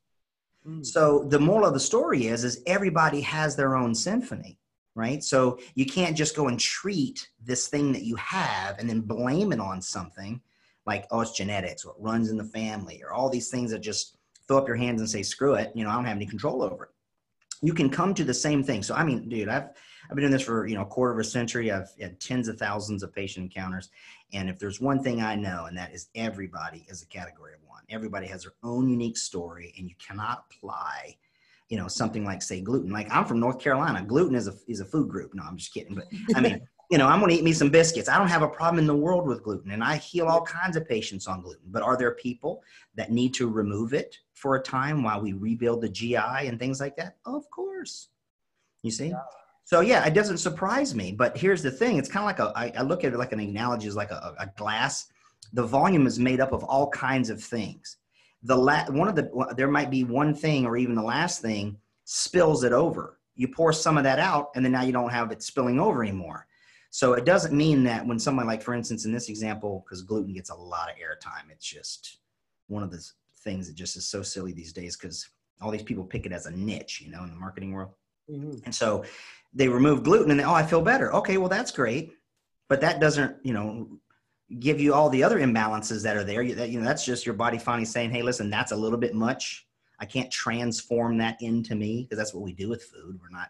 Mm. 0.68 0.86
So 0.86 1.24
the 1.24 1.40
moral 1.40 1.68
of 1.68 1.74
the 1.74 1.80
story 1.80 2.28
is, 2.28 2.44
is 2.44 2.62
everybody 2.68 3.22
has 3.22 3.56
their 3.56 3.76
own 3.76 3.96
symphony, 3.96 4.59
right? 5.00 5.24
So 5.24 5.60
you 5.76 5.86
can't 5.86 6.18
just 6.18 6.36
go 6.36 6.48
and 6.48 6.60
treat 6.60 7.30
this 7.44 7.68
thing 7.68 7.92
that 7.94 8.04
you 8.04 8.16
have 8.18 8.78
and 8.78 8.90
then 8.90 9.02
blame 9.02 9.52
it 9.54 9.60
on 9.60 9.82
something 9.82 10.42
like, 10.86 11.08
oh, 11.12 11.22
it's 11.22 11.32
genetics 11.32 11.86
or 11.86 11.92
it 11.92 12.02
runs 12.02 12.30
in 12.30 12.38
the 12.38 12.44
family 12.44 13.02
or 13.04 13.14
all 13.14 13.30
these 13.30 13.50
things 13.50 13.72
that 13.72 13.80
just 13.80 14.18
throw 14.48 14.58
up 14.58 14.68
your 14.68 14.78
hands 14.78 15.02
and 15.02 15.10
say, 15.10 15.24
screw 15.24 15.54
it. 15.54 15.72
You 15.74 15.84
know, 15.84 15.90
I 15.90 15.96
don't 15.96 16.06
have 16.06 16.18
any 16.18 16.26
control 16.26 16.62
over 16.62 16.86
it. 16.86 16.90
You 17.62 17.74
can 17.74 17.90
come 17.90 18.14
to 18.14 18.24
the 18.24 18.34
same 18.34 18.64
thing. 18.64 18.84
So, 18.84 18.96
I 18.96 19.04
mean, 19.04 19.30
dude, 19.30 19.50
I've, 19.50 19.70
I've 20.10 20.16
been 20.16 20.24
doing 20.24 20.32
this 20.32 20.42
for 20.42 20.66
you 20.66 20.76
know 20.76 20.82
a 20.82 20.88
quarter 20.88 21.14
of 21.14 21.20
a 21.20 21.24
century. 21.24 21.72
I've 21.72 21.92
had 22.00 22.20
tens 22.20 22.48
of 22.48 22.58
thousands 22.58 23.04
of 23.04 23.14
patient 23.14 23.44
encounters, 23.44 23.90
and 24.34 24.50
if 24.50 24.58
there's 24.58 24.82
one 24.82 25.04
thing 25.04 25.22
I 25.22 25.36
know, 25.36 25.66
and 25.66 25.78
that 25.78 25.94
is 25.94 26.08
everybody 26.16 26.86
is 26.90 27.04
a 27.04 27.06
category 27.06 27.54
of 27.54 27.60
one. 27.68 27.84
Everybody 27.90 28.26
has 28.28 28.44
their 28.44 28.54
own 28.64 28.90
unique 28.90 29.18
story, 29.18 29.74
and 29.78 29.88
you 29.88 29.96
cannot 30.00 30.46
apply, 30.50 31.18
you 31.70 31.78
know, 31.78 31.88
something 31.88 32.26
like 32.26 32.42
say 32.42 32.62
gluten. 32.62 32.92
Like 32.92 33.08
I'm 33.12 33.26
from 33.26 33.40
North 33.40 33.60
Carolina, 33.60 34.04
gluten 34.04 34.36
is 34.36 34.48
a 34.48 34.54
is 34.68 34.80
a 34.80 34.86
food 34.86 35.08
group. 35.08 35.34
No, 35.34 35.44
I'm 35.44 35.58
just 35.58 35.74
kidding, 35.74 35.96
but 35.96 36.06
I 36.36 36.42
mean. 36.42 36.62
you 36.90 36.98
know, 36.98 37.06
I'm 37.06 37.20
going 37.20 37.30
to 37.30 37.36
eat 37.36 37.44
me 37.44 37.54
some 37.54 37.70
biscuits. 37.70 38.10
I 38.10 38.18
don't 38.18 38.30
have 38.30 38.42
a 38.42 38.48
problem 38.48 38.80
in 38.80 38.88
the 38.88 38.96
world 38.96 39.28
with 39.28 39.44
gluten, 39.44 39.70
and 39.70 39.84
I 39.84 39.98
heal 39.98 40.26
all 40.26 40.42
kinds 40.42 40.76
of 40.76 40.88
patients 40.88 41.28
on 41.28 41.42
gluten. 41.42 41.68
But 41.68 41.84
are 41.84 41.96
there 41.96 42.16
people 42.16 42.64
that 42.96 43.12
need 43.12 43.36
to 43.36 43.48
remove 43.48 43.94
it 43.94 44.18
for 44.34 44.56
a 44.56 44.64
time 44.64 45.04
while 45.04 45.22
we 45.22 45.34
rebuild 45.34 45.82
the 45.82 45.90
GI 45.90 46.16
and 46.16 46.58
things 46.58 46.80
like 46.80 46.96
that? 46.96 47.18
Of 47.26 47.48
course. 47.52 48.10
You 48.82 48.90
see? 48.90 49.10
Yeah. 49.10 49.22
So 49.66 49.82
yeah, 49.82 50.04
it 50.04 50.16
doesn't 50.16 50.40
surprise 50.40 50.96
me. 50.96 51.12
But 51.12 51.38
here's 51.38 51.62
the 51.62 51.70
thing: 51.70 51.98
it's 51.98 52.10
kind 52.10 52.24
of 52.24 52.26
like 52.26 52.40
a. 52.40 52.52
I, 52.58 52.80
I 52.80 52.82
look 52.82 53.04
at 53.04 53.14
it 53.14 53.18
like 53.20 53.34
an 53.34 53.40
analogy 53.40 53.88
is 53.88 53.96
like 53.96 54.10
a, 54.10 54.34
a 54.40 54.48
glass. 54.58 55.06
The 55.54 55.64
volume 55.64 56.08
is 56.08 56.18
made 56.18 56.40
up 56.40 56.54
of 56.54 56.64
all 56.64 56.90
kinds 56.90 57.30
of 57.30 57.40
things. 57.40 57.98
The 58.44 58.56
la- 58.56 58.86
one 58.90 59.08
of 59.08 59.16
the 59.16 59.54
there 59.58 59.68
might 59.68 59.90
be 59.90 60.04
one 60.04 60.34
thing 60.34 60.66
or 60.66 60.78
even 60.78 60.96
the 60.96 61.04
last 61.04 61.42
thing 61.42 61.78
spills 62.06 62.64
it 62.64 62.72
over. 62.72 63.20
You 63.36 63.48
pour 63.48 63.72
some 63.72 63.98
of 63.98 64.04
that 64.04 64.20
out, 64.20 64.50
and 64.56 64.64
then 64.64 64.72
now 64.72 64.82
you 64.82 64.92
don't 64.92 65.12
have 65.12 65.32
it 65.32 65.42
spilling 65.44 65.80
over 65.80 66.04
anymore. 66.04 66.46
So 66.92 67.14
it 67.14 67.24
doesn't 67.26 67.56
mean 67.56 67.84
that 67.84 68.06
when 68.06 68.18
someone 68.20 68.48
like, 68.48 68.62
for 68.64 68.74
instance, 68.74 69.06
in 69.06 69.12
this 69.14 69.30
example, 69.30 69.84
because 69.86 70.02
gluten 70.02 70.34
gets 70.34 70.50
a 70.50 70.56
lot 70.56 70.90
of 70.90 70.96
airtime, 70.96 71.52
it's 71.52 71.66
just 71.66 72.18
one 72.68 72.82
of 72.84 72.92
the 72.92 73.06
things 73.44 73.68
that 73.68 73.76
just 73.76 73.96
is 73.96 74.06
so 74.06 74.22
silly 74.24 74.52
these 74.54 74.74
days 74.74 74.98
because 74.98 75.30
all 75.62 75.72
these 75.72 75.84
people 75.84 76.04
pick 76.04 76.26
it 76.26 76.32
as 76.32 76.46
a 76.48 76.52
niche, 76.52 77.02
you 77.02 77.12
know, 77.12 77.24
in 77.24 77.30
the 77.30 77.36
marketing 77.36 77.72
world. 77.74 77.92
Mhm. 78.30 78.62
And 78.66 78.74
so 78.74 79.04
they 79.54 79.68
remove 79.68 80.04
gluten 80.04 80.32
and 80.32 80.40
they, 80.40 80.44
oh, 80.44 80.54
I 80.54 80.66
feel 80.66 80.82
better. 80.82 81.14
Okay, 81.14 81.38
well, 81.38 81.50
that's 81.50 81.72
great. 81.72 82.14
But 82.68 82.82
that 82.82 83.00
doesn't, 83.00 83.38
you 83.44 83.54
know, 83.54 83.88
give 84.58 84.80
you 84.80 84.94
all 84.94 85.10
the 85.10 85.24
other 85.24 85.40
imbalances 85.40 86.02
that 86.04 86.18
are 86.18 86.24
there. 86.24 86.42
You, 86.42 86.56
that, 86.56 86.70
you 86.70 86.80
know, 86.80 86.86
that's 86.86 87.06
just 87.06 87.26
your 87.26 87.36
body 87.36 87.60
finally 87.60 87.86
saying, 87.86 88.10
hey, 88.10 88.24
listen, 88.24 88.50
that's 88.50 88.72
a 88.72 88.76
little 88.76 88.98
bit 88.98 89.14
much. 89.14 89.68
I 90.00 90.06
can't 90.06 90.32
transform 90.32 91.18
that 91.20 91.42
into 91.42 91.76
me 91.76 92.04
because 92.04 92.18
that's 92.18 92.34
what 92.34 92.44
we 92.44 92.54
do 92.54 92.70
with 92.70 92.84
food. 92.84 93.20
We're 93.22 93.30
not, 93.30 93.50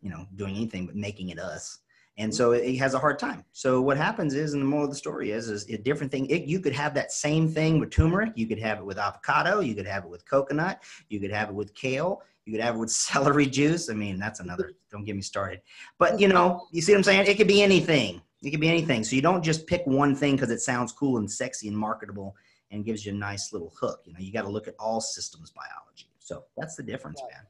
you 0.00 0.10
know, 0.10 0.26
doing 0.36 0.56
anything 0.56 0.86
but 0.86 0.96
making 0.96 1.30
it 1.30 1.38
us. 1.38 1.80
And 2.16 2.32
so 2.32 2.52
it, 2.52 2.76
has 2.76 2.94
a 2.94 2.98
hard 2.98 3.18
time. 3.18 3.44
So 3.52 3.82
what 3.82 3.96
happens 3.96 4.34
is, 4.34 4.52
and 4.52 4.62
the 4.62 4.66
moral 4.66 4.84
of 4.84 4.90
the 4.90 4.96
story 4.96 5.32
is, 5.32 5.48
is 5.48 5.68
a 5.68 5.76
different 5.76 6.12
thing. 6.12 6.26
It, 6.26 6.44
you 6.44 6.60
could 6.60 6.72
have 6.72 6.94
that 6.94 7.10
same 7.10 7.48
thing 7.48 7.80
with 7.80 7.90
turmeric. 7.90 8.32
You 8.36 8.46
could 8.46 8.60
have 8.60 8.78
it 8.78 8.84
with 8.84 8.98
avocado. 8.98 9.58
You 9.58 9.74
could 9.74 9.86
have 9.86 10.04
it 10.04 10.10
with 10.10 10.24
coconut. 10.24 10.84
You 11.08 11.18
could 11.18 11.32
have 11.32 11.48
it 11.48 11.54
with 11.54 11.74
kale. 11.74 12.22
You 12.44 12.52
could 12.52 12.62
have 12.62 12.76
it 12.76 12.78
with 12.78 12.90
celery 12.92 13.46
juice. 13.46 13.90
I 13.90 13.94
mean, 13.94 14.20
that's 14.20 14.38
another. 14.38 14.74
Don't 14.92 15.04
get 15.04 15.16
me 15.16 15.22
started. 15.22 15.60
But 15.98 16.20
you 16.20 16.28
know, 16.28 16.68
you 16.70 16.82
see 16.82 16.92
what 16.92 16.98
I'm 16.98 17.04
saying? 17.04 17.26
It 17.26 17.36
could 17.36 17.48
be 17.48 17.62
anything. 17.62 18.22
It 18.44 18.50
could 18.50 18.60
be 18.60 18.68
anything. 18.68 19.04
So 19.04 19.16
you 19.16 19.22
don't 19.22 19.42
just 19.42 19.66
pick 19.66 19.82
one 19.86 20.14
thing 20.14 20.36
because 20.36 20.50
it 20.50 20.60
sounds 20.60 20.92
cool 20.92 21.18
and 21.18 21.30
sexy 21.30 21.68
and 21.68 21.76
marketable 21.76 22.36
and 22.70 22.84
gives 22.84 23.06
you 23.06 23.12
a 23.12 23.16
nice 23.16 23.52
little 23.52 23.72
hook. 23.78 24.00
You 24.04 24.12
know, 24.12 24.18
you 24.20 24.32
got 24.32 24.42
to 24.42 24.50
look 24.50 24.68
at 24.68 24.74
all 24.78 25.00
systems 25.00 25.50
biology. 25.50 26.10
So 26.18 26.44
that's 26.56 26.76
the 26.76 26.82
difference, 26.82 27.20
man. 27.30 27.42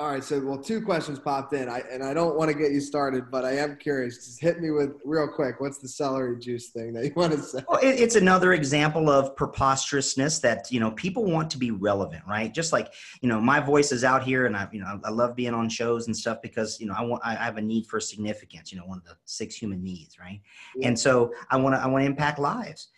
All 0.00 0.08
right, 0.08 0.24
so 0.24 0.40
well, 0.40 0.56
two 0.56 0.80
questions 0.80 1.18
popped 1.18 1.52
in, 1.52 1.68
I, 1.68 1.82
and 1.92 2.02
I 2.02 2.14
don't 2.14 2.34
want 2.34 2.50
to 2.50 2.56
get 2.56 2.72
you 2.72 2.80
started, 2.80 3.30
but 3.30 3.44
I 3.44 3.58
am 3.58 3.76
curious. 3.76 4.24
Just 4.24 4.40
hit 4.40 4.58
me 4.58 4.70
with 4.70 4.92
real 5.04 5.28
quick. 5.28 5.60
What's 5.60 5.76
the 5.76 5.88
celery 5.88 6.38
juice 6.38 6.70
thing 6.70 6.94
that 6.94 7.04
you 7.04 7.12
want 7.14 7.34
to 7.34 7.38
say? 7.38 7.62
Well, 7.68 7.80
it, 7.82 8.00
it's 8.00 8.16
another 8.16 8.54
example 8.54 9.10
of 9.10 9.36
preposterousness 9.36 10.40
that 10.40 10.72
you 10.72 10.80
know 10.80 10.92
people 10.92 11.26
want 11.26 11.50
to 11.50 11.58
be 11.58 11.70
relevant, 11.70 12.22
right? 12.26 12.50
Just 12.50 12.72
like 12.72 12.94
you 13.20 13.28
know, 13.28 13.42
my 13.42 13.60
voice 13.60 13.92
is 13.92 14.02
out 14.02 14.22
here, 14.22 14.46
and 14.46 14.56
I 14.56 14.66
you 14.72 14.80
know 14.80 14.98
I 15.04 15.10
love 15.10 15.36
being 15.36 15.52
on 15.52 15.68
shows 15.68 16.06
and 16.06 16.16
stuff 16.16 16.40
because 16.40 16.80
you 16.80 16.86
know 16.86 16.94
I 16.96 17.02
want 17.02 17.20
I 17.22 17.34
have 17.34 17.58
a 17.58 17.60
need 17.60 17.86
for 17.86 18.00
significance. 18.00 18.72
You 18.72 18.78
know, 18.78 18.86
one 18.86 18.96
of 18.96 19.04
the 19.04 19.16
six 19.26 19.54
human 19.54 19.84
needs, 19.84 20.18
right? 20.18 20.40
Yeah. 20.76 20.88
And 20.88 20.98
so 20.98 21.34
I 21.50 21.58
want 21.58 21.74
to 21.74 21.78
I 21.78 21.86
want 21.88 22.00
to 22.00 22.06
impact 22.06 22.38
lives. 22.38 22.88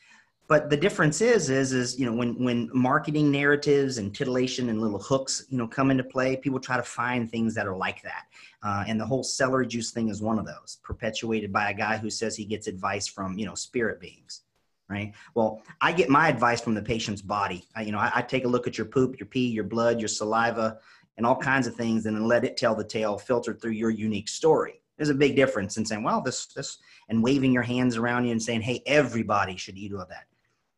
But 0.52 0.68
the 0.68 0.76
difference 0.76 1.22
is 1.22 1.48
is 1.48 1.72
is 1.72 1.98
you 1.98 2.04
know 2.04 2.12
when 2.12 2.34
when 2.34 2.68
marketing 2.74 3.30
narratives 3.30 3.96
and 3.96 4.14
titillation 4.14 4.68
and 4.68 4.82
little 4.82 4.98
hooks 4.98 5.46
you 5.48 5.56
know 5.56 5.66
come 5.66 5.90
into 5.90 6.04
play, 6.04 6.36
people 6.36 6.60
try 6.60 6.76
to 6.76 6.82
find 6.82 7.30
things 7.30 7.54
that 7.54 7.66
are 7.66 7.74
like 7.74 8.02
that. 8.02 8.26
Uh, 8.62 8.84
and 8.86 9.00
the 9.00 9.06
whole 9.06 9.22
celery 9.22 9.66
juice 9.66 9.92
thing 9.92 10.10
is 10.10 10.20
one 10.20 10.38
of 10.38 10.44
those, 10.44 10.78
perpetuated 10.82 11.54
by 11.54 11.70
a 11.70 11.74
guy 11.74 11.96
who 11.96 12.10
says 12.10 12.36
he 12.36 12.44
gets 12.44 12.66
advice 12.66 13.06
from 13.08 13.38
you 13.38 13.46
know 13.46 13.54
spirit 13.54 13.98
beings 13.98 14.42
right? 14.90 15.14
Well, 15.34 15.62
I 15.80 15.90
get 15.90 16.10
my 16.10 16.28
advice 16.28 16.60
from 16.60 16.74
the 16.74 16.82
patient's 16.82 17.22
body. 17.22 17.64
I, 17.74 17.80
you 17.84 17.92
know, 17.92 17.98
I, 17.98 18.12
I, 18.16 18.20
take 18.20 18.44
a 18.44 18.48
look 18.48 18.66
at 18.66 18.76
your 18.76 18.86
poop, 18.86 19.18
your 19.18 19.26
pee, 19.26 19.48
your 19.48 19.64
blood, 19.64 20.00
your 20.00 20.08
saliva, 20.08 20.80
and 21.16 21.24
all 21.24 21.36
kinds 21.36 21.66
of 21.66 21.74
things, 21.74 22.04
and 22.04 22.14
then 22.14 22.28
let 22.28 22.44
it 22.44 22.58
tell 22.58 22.74
the 22.74 22.84
tale 22.84 23.16
filtered 23.16 23.62
through 23.62 23.70
your 23.70 23.88
unique 23.88 24.28
story. 24.28 24.82
There's 24.98 25.08
a 25.08 25.14
big 25.14 25.34
difference 25.34 25.78
in 25.78 25.86
saying, 25.86 26.02
well, 26.02 26.20
this, 26.20 26.44
this, 26.44 26.76
and 27.08 27.22
waving 27.22 27.54
your 27.54 27.62
hands 27.62 27.96
around 27.96 28.26
you 28.26 28.32
and 28.32 28.42
saying, 28.42 28.60
hey, 28.60 28.82
everybody 28.84 29.56
should 29.56 29.78
eat 29.78 29.94
all 29.94 30.04
that. 30.10 30.26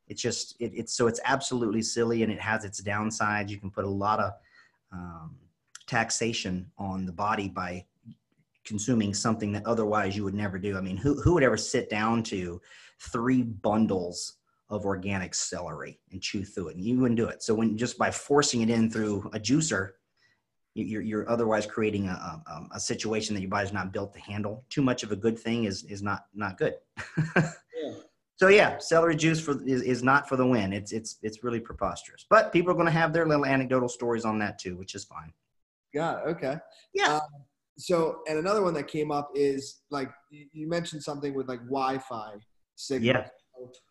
It's 0.09 0.21
just, 0.21 0.57
it, 0.61 0.73
it's 0.75 0.95
so 0.95 1.07
it's 1.07 1.21
absolutely 1.25 1.83
silly 1.83 2.23
and 2.23 2.33
it 2.33 2.41
has 2.41 2.65
its 2.65 2.83
downsides. 2.83 3.49
You 3.49 3.59
can 3.59 3.71
put 3.71 3.85
a 3.85 3.91
lot 3.91 4.21
of 4.21 4.33
um, 4.93 5.37
taxation 5.87 6.71
on 6.79 7.07
the 7.07 7.13
body 7.13 7.49
by 7.49 7.85
consuming 8.65 9.13
something 9.13 9.53
that 9.53 9.67
otherwise 9.67 10.17
you 10.17 10.25
would 10.25 10.35
never 10.35 10.59
do. 10.59 10.77
I 10.77 10.81
mean, 10.81 10.97
who, 10.97 11.21
who 11.21 11.35
would 11.35 11.43
ever 11.43 11.57
sit 11.57 11.91
down 11.91 12.23
to 12.25 12.61
three 12.99 13.43
bundles 13.43 14.39
of 14.71 14.87
organic 14.87 15.35
celery 15.35 16.01
and 16.11 16.23
chew 16.23 16.45
through 16.45 16.69
it? 16.69 16.77
And 16.77 16.85
you 16.85 16.99
wouldn't 16.99 17.19
do 17.19 17.29
it. 17.29 17.43
So 17.43 17.55
when 17.55 17.77
just 17.77 17.99
by 17.99 18.11
forcing 18.11 18.63
it 18.63 18.71
in 18.71 18.91
through 18.91 19.31
a 19.35 19.39
juicer, 19.39 19.91
you're, 20.75 21.03
you're 21.03 21.31
otherwise 21.31 21.67
creating 21.67 22.09
a, 22.09 22.13
a, 22.13 22.67
a 22.75 22.81
situation 22.81 23.35
that 23.35 23.41
your 23.41 23.51
body's 23.51 23.73
not 23.73 23.93
built 23.93 24.13
to 24.15 24.21
handle. 24.21 24.65
Too 24.71 24.83
much 24.83 25.03
of 25.03 25.13
a 25.13 25.17
good 25.17 25.39
thing 25.39 25.65
is, 25.65 25.85
is 25.85 26.03
not, 26.03 26.25
not 26.35 26.59
good. 26.59 26.75
So 28.37 28.49
yeah, 28.49 28.79
celery 28.79 29.17
juice 29.17 29.41
for, 29.41 29.63
is, 29.65 29.83
is 29.83 30.03
not 30.03 30.29
for 30.29 30.37
the 30.37 30.47
win. 30.47 30.73
It's, 30.73 30.93
it's, 30.93 31.19
it's 31.23 31.45
really 31.45 31.61
preposterous, 31.61 32.27
but 32.29 32.53
people 32.53 32.73
are 32.73 32.75
going 32.75 32.87
to 32.87 32.93
have 32.93 33.13
their 33.13 33.27
little 33.27 33.47
anecdotal 33.47 33.89
stories 33.89 34.25
on 34.25 34.39
that 34.41 34.59
too, 34.59 34.77
which 34.77 34.95
is 34.95 35.05
fine. 35.05 35.33
Yeah. 35.93 36.17
Okay. 36.27 36.57
Yeah. 36.93 37.15
Um, 37.15 37.45
so, 37.79 38.21
and 38.29 38.39
another 38.39 38.63
one 38.63 38.75
that 38.75 38.89
came 38.89 39.11
up 39.11 39.31
is 39.35 39.81
like 39.91 40.11
you 40.31 40.47
you 40.53 40.69
mentioned 40.69 41.03
something 41.03 41.35
with 41.35 41.49
like 41.49 41.61
Wi-Fi 41.61 42.35
signal. 42.75 43.07
Yeah. 43.07 43.29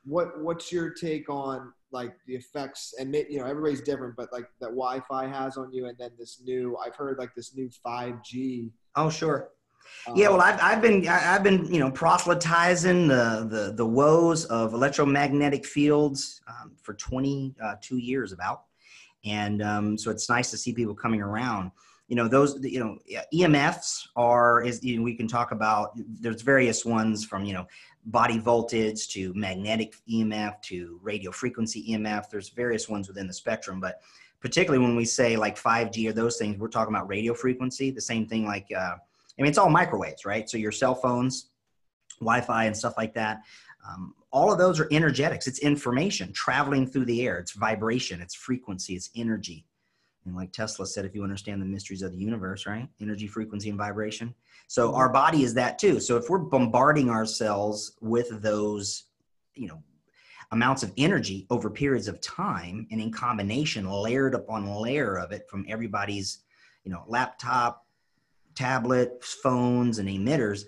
What 0.03 0.41
What's 0.41 0.71
your 0.71 0.91
take 0.91 1.29
on 1.29 1.73
like 1.91 2.13
the 2.27 2.35
effects? 2.35 2.93
And 2.99 3.13
you 3.13 3.39
know, 3.39 3.45
everybody's 3.45 3.81
different, 3.81 4.15
but 4.15 4.31
like 4.31 4.45
that 4.59 4.69
Wi-Fi 4.69 5.27
has 5.27 5.57
on 5.57 5.71
you, 5.73 5.87
and 5.87 5.97
then 5.97 6.11
this 6.17 6.41
new 6.43 6.77
I've 6.77 6.95
heard 6.95 7.17
like 7.17 7.33
this 7.35 7.55
new 7.55 7.69
5G. 7.85 8.71
Oh, 8.95 9.09
sure. 9.09 9.49
Um, 10.07 10.17
Yeah, 10.17 10.29
well, 10.29 10.41
I've, 10.41 10.59
I've 10.61 10.81
been 10.81 11.07
I've 11.07 11.43
been 11.43 11.65
you 11.71 11.79
know 11.79 11.91
proselytizing 11.91 13.07
the 13.07 13.47
the, 13.49 13.73
the 13.75 13.85
woes 13.85 14.45
of 14.45 14.73
electromagnetic 14.73 15.65
fields 15.65 16.41
um, 16.47 16.71
for 16.81 16.93
22 16.93 17.97
years 17.97 18.31
about, 18.31 18.63
and 19.25 19.61
um, 19.61 19.97
so 19.97 20.11
it's 20.11 20.29
nice 20.29 20.51
to 20.51 20.57
see 20.57 20.73
people 20.73 20.95
coming 20.95 21.21
around. 21.21 21.71
You 22.07 22.17
know 22.17 22.27
those 22.27 22.59
you 22.61 22.79
know 22.79 22.97
EMFs 23.33 24.07
are 24.15 24.61
is 24.61 24.83
you 24.83 24.97
know, 24.97 25.03
we 25.03 25.15
can 25.15 25.27
talk 25.27 25.51
about. 25.51 25.91
There's 25.95 26.41
various 26.41 26.83
ones 26.83 27.23
from 27.23 27.45
you 27.45 27.53
know 27.53 27.65
body 28.05 28.37
voltage 28.37 29.07
to 29.09 29.33
magnetic 29.33 29.95
EMF 30.11 30.61
to 30.63 30.99
radio 31.01 31.31
frequency 31.31 31.91
EMF. 31.91 32.29
There's 32.29 32.49
various 32.49 32.89
ones 32.89 33.07
within 33.07 33.27
the 33.27 33.33
spectrum, 33.33 33.79
but 33.79 34.01
particularly 34.41 34.85
when 34.85 34.97
we 34.97 35.05
say 35.05 35.37
like 35.37 35.57
5G 35.57 36.09
or 36.09 36.11
those 36.11 36.35
things, 36.35 36.57
we're 36.57 36.67
talking 36.67 36.93
about 36.93 37.07
radio 37.07 37.33
frequency. 37.33 37.91
The 37.91 38.01
same 38.01 38.27
thing 38.27 38.45
like. 38.45 38.67
Uh, 38.75 38.95
I 39.37 39.41
mean, 39.41 39.49
it's 39.49 39.57
all 39.57 39.69
microwaves, 39.69 40.25
right? 40.25 40.49
So 40.49 40.57
your 40.57 40.71
cell 40.71 40.95
phones, 40.95 41.49
Wi-Fi, 42.19 42.65
and 42.65 42.77
stuff 42.77 42.95
like 42.97 43.13
that. 43.15 43.41
Um, 43.87 44.13
all 44.31 44.51
of 44.51 44.57
those 44.57 44.79
are 44.79 44.87
energetics. 44.91 45.47
It's 45.47 45.59
information 45.59 46.31
traveling 46.33 46.87
through 46.87 47.05
the 47.05 47.25
air. 47.25 47.39
It's 47.39 47.51
vibration. 47.53 48.21
It's 48.21 48.35
frequency. 48.35 48.95
It's 48.95 49.09
energy. 49.15 49.65
And 50.25 50.35
like 50.35 50.51
Tesla 50.51 50.85
said, 50.85 51.05
if 51.05 51.13
you 51.13 51.23
understand 51.23 51.61
the 51.61 51.65
mysteries 51.65 52.01
of 52.01 52.11
the 52.11 52.17
universe, 52.17 52.65
right? 52.65 52.87
Energy, 53.01 53.27
frequency, 53.27 53.69
and 53.69 53.77
vibration. 53.77 54.33
So 54.67 54.95
our 54.95 55.09
body 55.09 55.43
is 55.43 55.53
that 55.55 55.77
too. 55.77 55.99
So 55.99 56.15
if 56.15 56.29
we're 56.29 56.39
bombarding 56.39 57.09
ourselves 57.09 57.97
with 58.01 58.41
those, 58.41 59.05
you 59.55 59.67
know, 59.67 59.83
amounts 60.51 60.83
of 60.83 60.93
energy 60.97 61.45
over 61.49 61.69
periods 61.69 62.07
of 62.07 62.21
time 62.21 62.87
and 62.91 63.01
in 63.01 63.11
combination, 63.11 63.89
layered 63.89 64.35
upon 64.35 64.67
layer 64.67 65.17
of 65.17 65.31
it 65.31 65.49
from 65.49 65.65
everybody's, 65.67 66.39
you 66.83 66.91
know, 66.91 67.03
laptop, 67.07 67.82
tablet, 68.55 69.23
phones, 69.23 69.99
and 69.99 70.09
emitters, 70.09 70.65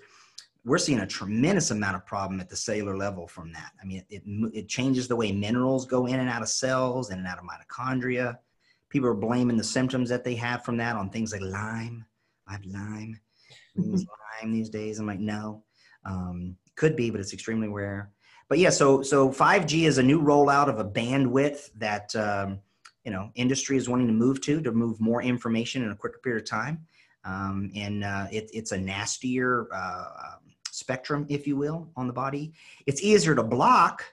we're 0.64 0.78
seeing 0.78 0.98
a 0.98 1.06
tremendous 1.06 1.70
amount 1.70 1.96
of 1.96 2.04
problem 2.04 2.40
at 2.40 2.48
the 2.48 2.56
cellular 2.56 2.96
level 2.96 3.28
from 3.28 3.52
that. 3.52 3.70
I 3.80 3.86
mean, 3.86 4.02
it, 4.10 4.22
it 4.52 4.68
changes 4.68 5.06
the 5.06 5.14
way 5.14 5.30
minerals 5.30 5.86
go 5.86 6.06
in 6.06 6.18
and 6.18 6.28
out 6.28 6.42
of 6.42 6.48
cells, 6.48 7.10
in 7.10 7.18
and 7.18 7.26
out 7.26 7.38
of 7.38 7.44
mitochondria. 7.44 8.38
People 8.88 9.08
are 9.08 9.14
blaming 9.14 9.56
the 9.56 9.64
symptoms 9.64 10.08
that 10.08 10.24
they 10.24 10.34
have 10.34 10.64
from 10.64 10.76
that 10.78 10.96
on 10.96 11.10
things 11.10 11.32
like 11.32 11.40
Lyme. 11.40 12.04
I 12.48 12.52
have 12.52 12.64
Lyme. 12.64 13.20
Lyme 13.76 14.52
these 14.52 14.68
days. 14.68 14.98
I'm 14.98 15.06
like, 15.06 15.20
no. 15.20 15.62
Um, 16.04 16.56
could 16.74 16.96
be, 16.96 17.10
but 17.10 17.20
it's 17.20 17.32
extremely 17.32 17.68
rare. 17.68 18.10
But 18.48 18.58
yeah, 18.58 18.70
so 18.70 19.02
so 19.02 19.30
5G 19.30 19.86
is 19.86 19.98
a 19.98 20.02
new 20.02 20.22
rollout 20.22 20.68
of 20.68 20.78
a 20.78 20.84
bandwidth 20.84 21.70
that 21.76 22.14
um, 22.14 22.60
you 23.04 23.10
know 23.10 23.30
industry 23.34 23.76
is 23.76 23.88
wanting 23.88 24.06
to 24.06 24.12
move 24.12 24.40
to 24.42 24.60
to 24.62 24.72
move 24.72 25.00
more 25.00 25.22
information 25.22 25.82
in 25.82 25.90
a 25.90 25.96
quicker 25.96 26.20
period 26.22 26.42
of 26.42 26.48
time. 26.48 26.86
Um, 27.26 27.72
and 27.74 28.04
uh, 28.04 28.26
it, 28.30 28.48
it's 28.52 28.72
a 28.72 28.78
nastier 28.78 29.66
uh, 29.74 30.36
spectrum, 30.70 31.26
if 31.28 31.46
you 31.46 31.56
will, 31.56 31.90
on 31.96 32.06
the 32.06 32.12
body. 32.12 32.52
It's 32.86 33.02
easier 33.02 33.34
to 33.34 33.42
block, 33.42 34.04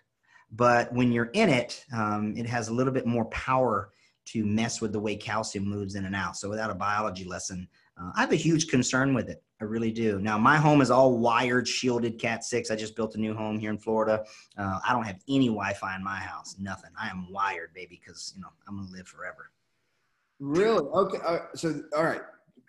but 0.51 0.91
when 0.93 1.11
you're 1.11 1.31
in 1.33 1.49
it, 1.49 1.85
um, 1.95 2.33
it 2.35 2.47
has 2.47 2.69
a 2.69 2.73
little 2.73 2.93
bit 2.93 3.05
more 3.05 3.25
power 3.25 3.91
to 4.25 4.45
mess 4.45 4.81
with 4.81 4.93
the 4.93 4.99
way 4.99 5.15
calcium 5.15 5.65
moves 5.65 5.95
in 5.95 6.05
and 6.05 6.15
out. 6.15 6.37
So 6.37 6.49
without 6.49 6.71
a 6.71 6.75
biology 6.75 7.25
lesson, 7.25 7.67
uh, 7.99 8.11
I 8.15 8.21
have 8.21 8.31
a 8.31 8.37
huge 8.37 8.67
concern 8.67 9.13
with 9.13 9.29
it. 9.29 9.43
I 9.61 9.65
really 9.65 9.91
do. 9.91 10.19
Now 10.19 10.37
my 10.37 10.57
home 10.57 10.81
is 10.81 10.89
all 10.89 11.17
wired, 11.17 11.67
shielded 11.67 12.19
Cat 12.19 12.43
six. 12.43 12.71
I 12.71 12.75
just 12.75 12.95
built 12.95 13.15
a 13.15 13.19
new 13.19 13.35
home 13.35 13.59
here 13.59 13.69
in 13.69 13.77
Florida. 13.77 14.25
Uh, 14.57 14.79
I 14.87 14.93
don't 14.93 15.05
have 15.05 15.19
any 15.29 15.47
Wi-Fi 15.47 15.95
in 15.95 16.03
my 16.03 16.17
house. 16.17 16.55
Nothing. 16.59 16.91
I 16.99 17.09
am 17.09 17.31
wired, 17.31 17.73
baby, 17.73 18.01
because 18.03 18.33
you 18.35 18.41
know 18.41 18.49
I'm 18.67 18.77
gonna 18.77 18.91
live 18.91 19.07
forever. 19.07 19.51
Really? 20.39 20.83
Okay. 20.83 21.19
Uh, 21.25 21.39
so, 21.55 21.81
all 21.95 22.03
right. 22.03 22.21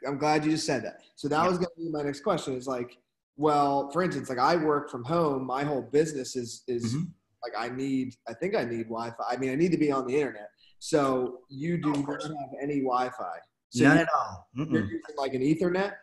I'm 0.07 0.19
glad 0.19 0.45
you 0.45 0.51
just 0.51 0.67
said 0.67 0.85
that. 0.85 1.01
So 1.17 1.29
that 1.29 1.43
Yeah. 1.43 1.49
was 1.49 1.59
going 1.59 1.69
to 1.77 1.81
be 1.85 1.91
my 1.91 2.03
next 2.03 2.21
question. 2.21 2.55
Is 2.55 2.67
like, 2.67 2.99
well, 3.37 3.91
for 3.91 4.03
instance, 4.03 4.29
like 4.29 4.39
I 4.39 4.57
work 4.57 4.91
from 4.91 5.05
home. 5.05 5.45
My 5.47 5.65
whole 5.65 5.83
business 5.83 6.37
is 6.37 6.63
is 6.69 6.95
Mhm. 6.95 7.13
like 7.43 7.53
I 7.57 7.69
need. 7.75 8.15
I 8.29 8.35
think 8.35 8.55
I 8.55 8.65
need 8.65 8.85
Wi-Fi. 8.85 9.25
I 9.29 9.37
mean, 9.37 9.51
I 9.51 9.55
need 9.55 9.73
to 9.73 9.79
be 9.79 9.91
on 9.91 10.07
the 10.07 10.17
internet. 10.17 10.49
So 10.79 11.41
you 11.49 11.79
do 11.79 11.93
not 11.93 12.23
have 12.23 12.33
any 12.61 12.81
Wi-Fi. 12.81 13.39
So 13.71 13.85
None 13.85 13.97
you, 13.97 14.03
at 14.03 14.09
all. 14.15 14.49
Mm-mm. 14.57 14.73
you're 14.73 14.83
using 14.85 15.17
like 15.17 15.35
an 15.35 15.43
Ethernet. 15.43 15.95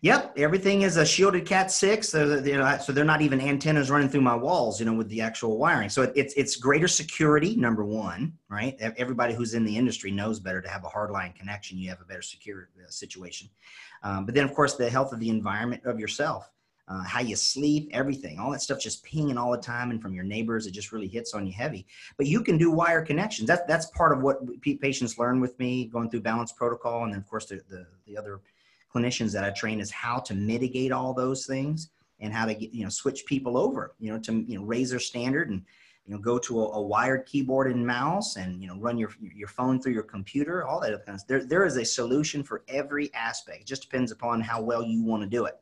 Yep, 0.00 0.38
everything 0.38 0.82
is 0.82 0.96
a 0.96 1.04
shielded 1.04 1.44
Cat 1.44 1.72
six. 1.72 2.08
So 2.08 2.40
they're, 2.40 2.78
so 2.78 2.92
they're 2.92 3.04
not 3.04 3.20
even 3.20 3.40
antennas 3.40 3.90
running 3.90 4.08
through 4.08 4.20
my 4.20 4.34
walls, 4.34 4.78
you 4.78 4.86
know, 4.86 4.94
with 4.94 5.08
the 5.08 5.20
actual 5.20 5.58
wiring. 5.58 5.88
So 5.88 6.02
it's 6.14 6.34
it's 6.34 6.54
greater 6.54 6.86
security. 6.86 7.56
Number 7.56 7.84
one, 7.84 8.32
right? 8.48 8.76
Everybody 8.80 9.34
who's 9.34 9.54
in 9.54 9.64
the 9.64 9.76
industry 9.76 10.12
knows 10.12 10.38
better 10.38 10.62
to 10.62 10.68
have 10.68 10.84
a 10.84 10.88
hardline 10.88 11.34
connection. 11.34 11.78
You 11.78 11.88
have 11.88 12.00
a 12.00 12.04
better 12.04 12.22
secure 12.22 12.68
uh, 12.78 12.88
situation. 12.88 13.48
Um, 14.04 14.24
but 14.24 14.36
then, 14.36 14.44
of 14.44 14.54
course, 14.54 14.76
the 14.76 14.88
health 14.88 15.12
of 15.12 15.18
the 15.18 15.30
environment 15.30 15.84
of 15.84 15.98
yourself, 15.98 16.48
uh, 16.86 17.02
how 17.02 17.18
you 17.20 17.34
sleep, 17.34 17.90
everything, 17.92 18.38
all 18.38 18.52
that 18.52 18.62
stuff 18.62 18.78
just 18.78 19.02
pinging 19.02 19.36
all 19.36 19.50
the 19.50 19.58
time, 19.58 19.90
and 19.90 20.00
from 20.00 20.14
your 20.14 20.22
neighbors, 20.22 20.68
it 20.68 20.70
just 20.70 20.92
really 20.92 21.08
hits 21.08 21.34
on 21.34 21.44
you 21.44 21.52
heavy. 21.52 21.84
But 22.16 22.28
you 22.28 22.44
can 22.44 22.56
do 22.56 22.70
wire 22.70 23.04
connections. 23.04 23.48
That's 23.48 23.62
that's 23.66 23.86
part 23.86 24.16
of 24.16 24.22
what 24.22 24.38
patients 24.80 25.18
learn 25.18 25.40
with 25.40 25.58
me 25.58 25.86
going 25.86 26.08
through 26.08 26.20
balance 26.20 26.52
protocol, 26.52 27.02
and 27.02 27.12
then 27.12 27.18
of 27.18 27.28
course 27.28 27.46
the 27.46 27.56
the, 27.68 27.84
the 28.06 28.16
other 28.16 28.38
clinicians 28.94 29.32
that 29.32 29.44
I 29.44 29.50
train 29.50 29.80
is 29.80 29.90
how 29.90 30.18
to 30.20 30.34
mitigate 30.34 30.92
all 30.92 31.12
those 31.14 31.46
things 31.46 31.90
and 32.20 32.32
how 32.32 32.46
to 32.46 32.54
get, 32.54 32.72
you 32.72 32.84
know 32.84 32.90
switch 32.90 33.24
people 33.26 33.56
over 33.56 33.94
you 33.98 34.12
know 34.12 34.18
to 34.18 34.44
you 34.46 34.58
know 34.58 34.64
raise 34.64 34.90
their 34.90 34.98
standard 34.98 35.50
and 35.50 35.62
you 36.08 36.14
know 36.14 36.20
go 36.20 36.38
to 36.38 36.60
a, 36.60 36.68
a, 36.70 36.82
wired 36.82 37.26
keyboard 37.26 37.70
and 37.70 37.86
mouse 37.86 38.36
and 38.36 38.60
you 38.62 38.68
know 38.68 38.76
run 38.78 38.98
your 38.98 39.10
your 39.20 39.48
phone 39.48 39.80
through 39.80 39.92
your 39.92 40.02
computer 40.02 40.66
all 40.66 40.80
that 40.80 41.04
kind 41.04 41.16
of 41.16 41.26
there 41.26 41.44
there 41.44 41.64
is 41.66 41.76
a 41.76 41.84
solution 41.84 42.42
for 42.42 42.64
every 42.68 43.12
aspect. 43.14 43.60
It 43.60 43.66
just 43.66 43.82
depends 43.82 44.10
upon 44.10 44.40
how 44.40 44.60
well 44.62 44.82
you 44.82 45.04
want 45.04 45.22
to 45.22 45.28
do 45.28 45.44
it. 45.44 45.58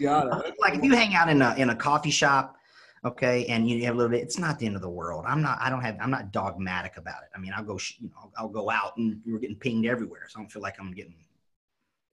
Got 0.00 0.46
it. 0.46 0.54
Like 0.60 0.74
if 0.74 0.84
you 0.84 0.94
hang 0.94 1.14
out 1.14 1.28
in 1.28 1.40
a 1.40 1.54
in 1.56 1.70
a 1.70 1.76
coffee 1.76 2.10
shop 2.10 2.56
okay 3.04 3.44
and 3.46 3.68
you 3.68 3.84
have 3.84 3.94
a 3.94 3.98
little 3.98 4.10
bit 4.10 4.22
it's 4.22 4.38
not 4.38 4.58
the 4.58 4.66
end 4.66 4.76
of 4.76 4.82
the 4.82 4.88
world. 4.90 5.24
I'm 5.26 5.42
not 5.42 5.58
i 5.60 5.70
don't 5.70 5.82
have 5.82 5.96
i'm 6.00 6.10
not 6.10 6.30
dogmatic 6.30 6.96
about 6.98 7.22
it. 7.22 7.30
I 7.34 7.38
mean 7.38 7.52
i'll 7.56 7.64
go 7.64 7.78
you 7.98 8.08
know 8.08 8.14
i'll, 8.18 8.32
I'll 8.36 8.48
go 8.48 8.70
out 8.70 8.96
and 8.98 9.20
we're 9.26 9.38
getting 9.38 9.56
pinged 9.56 9.86
everywhere 9.86 10.26
so 10.28 10.38
i 10.38 10.42
don't 10.42 10.52
feel 10.52 10.62
like 10.62 10.76
i'm 10.78 10.92
getting 10.92 11.14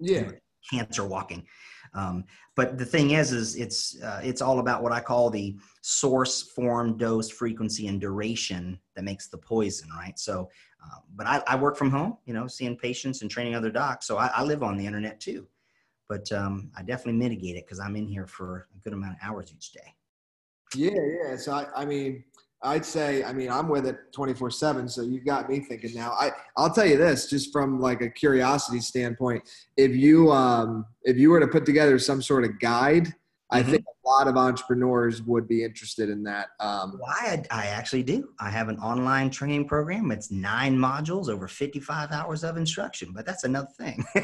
yeah. 0.01 0.31
cancer 0.69 1.05
walking. 1.05 1.45
Um, 1.93 2.23
but 2.55 2.77
the 2.77 2.85
thing 2.85 3.11
is 3.11 3.31
is 3.31 3.55
it's 3.55 4.01
uh, 4.01 4.21
it's 4.23 4.41
all 4.41 4.59
about 4.59 4.81
what 4.81 4.91
i 4.93 5.01
call 5.01 5.29
the 5.29 5.57
source 5.81 6.41
form 6.41 6.97
dose 6.97 7.29
frequency 7.29 7.87
and 7.87 7.99
duration 7.99 8.79
that 8.95 9.03
makes 9.03 9.27
the 9.27 9.37
poison 9.37 9.89
right? 9.97 10.17
So 10.17 10.49
uh, 10.83 10.99
but 11.15 11.27
I, 11.27 11.43
I, 11.47 11.55
work 11.57 11.75
from 11.75 11.91
home 11.91 12.17
you 12.25 12.33
know 12.33 12.47
seeing 12.47 12.77
patients 12.77 13.21
and 13.21 13.29
training 13.29 13.55
other 13.55 13.71
docs. 13.71 14.07
So 14.07 14.17
i, 14.17 14.27
I 14.27 14.43
live 14.43 14.63
on 14.63 14.77
the 14.77 14.85
internet 14.85 15.19
too. 15.19 15.47
But 16.07 16.31
um, 16.31 16.71
i 16.77 16.81
definitely 16.81 17.19
mitigate 17.19 17.57
it 17.57 17.65
because 17.65 17.79
i'm 17.79 17.95
in 17.95 18.07
here 18.07 18.27
for 18.27 18.67
a 18.75 18.79
good 18.79 18.93
amount 18.93 19.13
of 19.13 19.19
hours 19.21 19.51
each 19.53 19.73
day. 19.73 19.93
Yeah 20.75 20.91
yeah. 21.23 21.35
So 21.35 21.51
i, 21.51 21.65
I 21.75 21.85
mean 21.85 22.23
I'd 22.63 22.85
say, 22.85 23.23
I 23.23 23.33
mean, 23.33 23.49
I'm 23.49 23.67
with 23.67 23.87
it 23.87 23.97
24 24.11 24.51
seven. 24.51 24.87
So 24.87 25.01
you've 25.01 25.25
got 25.25 25.49
me 25.49 25.59
thinking 25.59 25.95
now. 25.95 26.11
I, 26.11 26.31
I'll 26.55 26.71
tell 26.71 26.85
you 26.85 26.97
this, 26.97 27.29
just 27.29 27.51
from 27.51 27.79
like 27.79 28.01
a 28.01 28.09
curiosity 28.09 28.79
standpoint, 28.79 29.49
if 29.77 29.95
you, 29.95 30.31
um, 30.31 30.85
if 31.03 31.17
you 31.17 31.31
were 31.31 31.39
to 31.39 31.47
put 31.47 31.65
together 31.65 31.97
some 31.97 32.21
sort 32.21 32.43
of 32.43 32.59
guide, 32.59 33.05
mm-hmm. 33.05 33.57
I 33.57 33.63
think 33.63 33.83
a 33.83 34.07
lot 34.07 34.27
of 34.27 34.37
entrepreneurs 34.37 35.23
would 35.23 35.47
be 35.47 35.63
interested 35.63 36.09
in 36.09 36.21
that. 36.23 36.49
Um, 36.59 36.99
well, 37.01 37.11
I, 37.11 37.43
I 37.49 37.65
actually 37.67 38.03
do. 38.03 38.29
I 38.39 38.51
have 38.51 38.69
an 38.69 38.77
online 38.77 39.31
training 39.31 39.67
program. 39.67 40.11
It's 40.11 40.29
nine 40.29 40.77
modules 40.77 41.29
over 41.29 41.47
55 41.47 42.11
hours 42.11 42.43
of 42.43 42.57
instruction, 42.57 43.11
but 43.11 43.25
that's 43.25 43.43
another 43.43 43.69
thing. 43.75 44.05
yeah, 44.15 44.21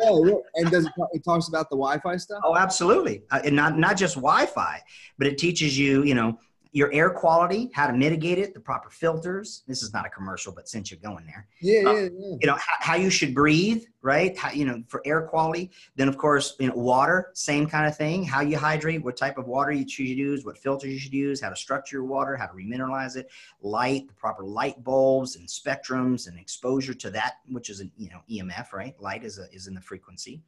yeah, 0.00 0.34
And 0.54 0.70
does 0.70 0.86
it, 0.86 0.92
it, 1.12 1.24
talks 1.24 1.48
about 1.48 1.70
the 1.70 1.76
Wi-Fi 1.76 2.16
stuff? 2.18 2.40
Oh, 2.44 2.56
absolutely. 2.56 3.24
Uh, 3.32 3.40
and 3.44 3.56
not, 3.56 3.76
not 3.76 3.96
just 3.96 4.14
Wi-Fi, 4.14 4.80
but 5.18 5.26
it 5.26 5.38
teaches 5.38 5.76
you, 5.76 6.04
you 6.04 6.14
know, 6.14 6.38
your 6.72 6.92
air 6.92 7.10
quality, 7.10 7.68
how 7.74 7.86
to 7.86 7.92
mitigate 7.92 8.38
it, 8.38 8.54
the 8.54 8.60
proper 8.60 8.90
filters. 8.90 9.62
This 9.66 9.82
is 9.82 9.92
not 9.92 10.06
a 10.06 10.08
commercial, 10.08 10.52
but 10.52 10.68
since 10.68 10.90
you're 10.90 11.00
going 11.00 11.26
there, 11.26 11.46
yeah, 11.60 11.88
uh, 11.88 11.92
yeah, 11.92 12.00
yeah. 12.00 12.36
you 12.40 12.46
know 12.46 12.54
how, 12.54 12.74
how, 12.78 12.94
you 12.94 13.10
should 13.10 13.34
breathe, 13.34 13.84
right? 14.02 14.36
How, 14.38 14.52
you 14.52 14.64
know 14.64 14.82
for 14.86 15.02
air 15.04 15.22
quality. 15.22 15.70
Then 15.96 16.08
of 16.08 16.16
course, 16.16 16.54
you 16.60 16.68
know 16.68 16.74
water, 16.74 17.30
same 17.34 17.66
kind 17.66 17.86
of 17.86 17.96
thing. 17.96 18.22
How 18.22 18.40
you 18.40 18.56
hydrate, 18.56 19.02
what 19.02 19.16
type 19.16 19.36
of 19.36 19.46
water 19.46 19.72
you 19.72 19.88
should 19.88 20.06
use, 20.06 20.44
what 20.44 20.58
filters 20.58 20.92
you 20.92 20.98
should 20.98 21.12
use, 21.14 21.40
how 21.40 21.48
to 21.48 21.56
structure 21.56 21.96
your 21.96 22.04
water, 22.04 22.36
how 22.36 22.46
to 22.46 22.54
remineralize 22.54 23.16
it, 23.16 23.28
light, 23.62 24.06
the 24.06 24.14
proper 24.14 24.44
light 24.44 24.82
bulbs 24.84 25.36
and 25.36 25.48
spectrums 25.48 26.28
and 26.28 26.38
exposure 26.38 26.94
to 26.94 27.10
that, 27.10 27.38
which 27.48 27.68
is 27.68 27.80
an 27.80 27.90
you 27.98 28.10
know 28.10 28.20
EMF, 28.30 28.72
right? 28.72 28.94
Light 29.00 29.24
is 29.24 29.38
a, 29.38 29.52
is 29.52 29.66
in 29.66 29.74
the 29.74 29.80
frequency. 29.80 30.40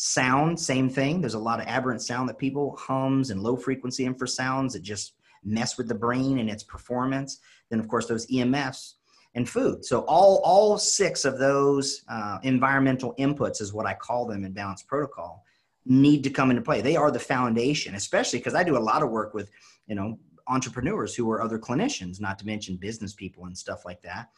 Sound, 0.00 0.58
same 0.58 0.88
thing. 0.88 1.20
There's 1.20 1.34
a 1.34 1.38
lot 1.40 1.60
of 1.60 1.66
aberrant 1.66 2.00
sound 2.00 2.28
that 2.28 2.38
people 2.38 2.76
hums 2.76 3.30
and 3.30 3.42
low 3.42 3.56
frequency 3.56 4.06
infrasounds 4.06 4.72
that 4.72 4.82
just 4.82 5.14
mess 5.44 5.78
with 5.78 5.88
the 5.88 5.94
brain 5.94 6.38
and 6.38 6.50
its 6.50 6.62
performance. 6.62 7.38
Then, 7.70 7.80
of 7.80 7.88
course, 7.88 8.06
those 8.06 8.26
EMFs 8.26 8.94
and 9.34 9.48
food. 9.48 9.84
So 9.84 10.00
all 10.00 10.40
all 10.44 10.78
six 10.78 11.24
of 11.24 11.38
those 11.38 12.02
uh, 12.08 12.38
environmental 12.42 13.14
inputs 13.18 13.60
is 13.60 13.72
what 13.72 13.86
I 13.86 13.94
call 13.94 14.26
them 14.26 14.44
in 14.44 14.52
balance 14.52 14.82
protocol 14.82 15.44
need 15.86 16.22
to 16.22 16.30
come 16.30 16.50
into 16.50 16.62
play. 16.62 16.80
They 16.80 16.96
are 16.96 17.10
the 17.10 17.18
foundation, 17.18 17.94
especially 17.94 18.40
because 18.40 18.54
I 18.54 18.62
do 18.62 18.76
a 18.76 18.78
lot 18.78 19.02
of 19.02 19.10
work 19.10 19.34
with 19.34 19.50
you 19.86 19.94
know 19.94 20.18
entrepreneurs 20.46 21.14
who 21.14 21.30
are 21.30 21.42
other 21.42 21.58
clinicians, 21.58 22.20
not 22.20 22.38
to 22.38 22.46
mention 22.46 22.76
business 22.76 23.12
people 23.12 23.44
and 23.44 23.56
stuff 23.56 23.84
like 23.84 24.00
that. 24.02 24.30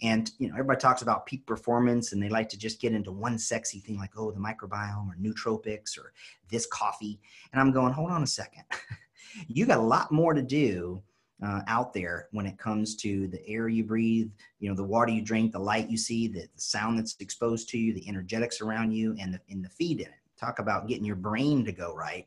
And 0.00 0.30
you 0.38 0.48
know, 0.48 0.54
everybody 0.54 0.80
talks 0.80 1.02
about 1.02 1.26
peak 1.26 1.44
performance, 1.46 2.12
and 2.12 2.22
they 2.22 2.28
like 2.28 2.48
to 2.50 2.58
just 2.58 2.80
get 2.80 2.92
into 2.92 3.12
one 3.12 3.38
sexy 3.38 3.80
thing 3.80 3.98
like, 3.98 4.12
oh, 4.16 4.30
the 4.30 4.40
microbiome 4.40 5.08
or 5.08 5.16
nootropics 5.20 5.98
or 5.98 6.12
this 6.50 6.66
coffee. 6.66 7.20
And 7.52 7.60
I'm 7.60 7.72
going, 7.72 7.92
hold 7.92 8.10
on 8.10 8.22
a 8.22 8.26
second. 8.26 8.64
you 9.46 9.66
got 9.66 9.78
a 9.78 9.82
lot 9.82 10.10
more 10.10 10.34
to 10.34 10.42
do 10.42 11.02
uh, 11.44 11.62
out 11.68 11.92
there 11.92 12.28
when 12.32 12.46
it 12.46 12.58
comes 12.58 12.96
to 12.96 13.28
the 13.28 13.46
air 13.46 13.68
you 13.68 13.84
breathe, 13.84 14.30
you 14.58 14.68
know, 14.68 14.74
the 14.74 14.82
water 14.82 15.12
you 15.12 15.22
drink, 15.22 15.52
the 15.52 15.58
light 15.58 15.88
you 15.88 15.96
see, 15.96 16.26
the, 16.26 16.40
the 16.40 16.60
sound 16.60 16.98
that's 16.98 17.16
exposed 17.20 17.68
to 17.70 17.78
you, 17.78 17.92
the 17.92 18.08
energetics 18.08 18.60
around 18.60 18.92
you, 18.92 19.14
and 19.20 19.34
the, 19.34 19.40
in 19.48 19.62
the 19.62 19.68
feed 19.68 20.00
in 20.00 20.06
it. 20.06 20.12
Talk 20.38 20.58
about 20.58 20.88
getting 20.88 21.04
your 21.04 21.16
brain 21.16 21.64
to 21.64 21.72
go 21.72 21.94
right. 21.94 22.26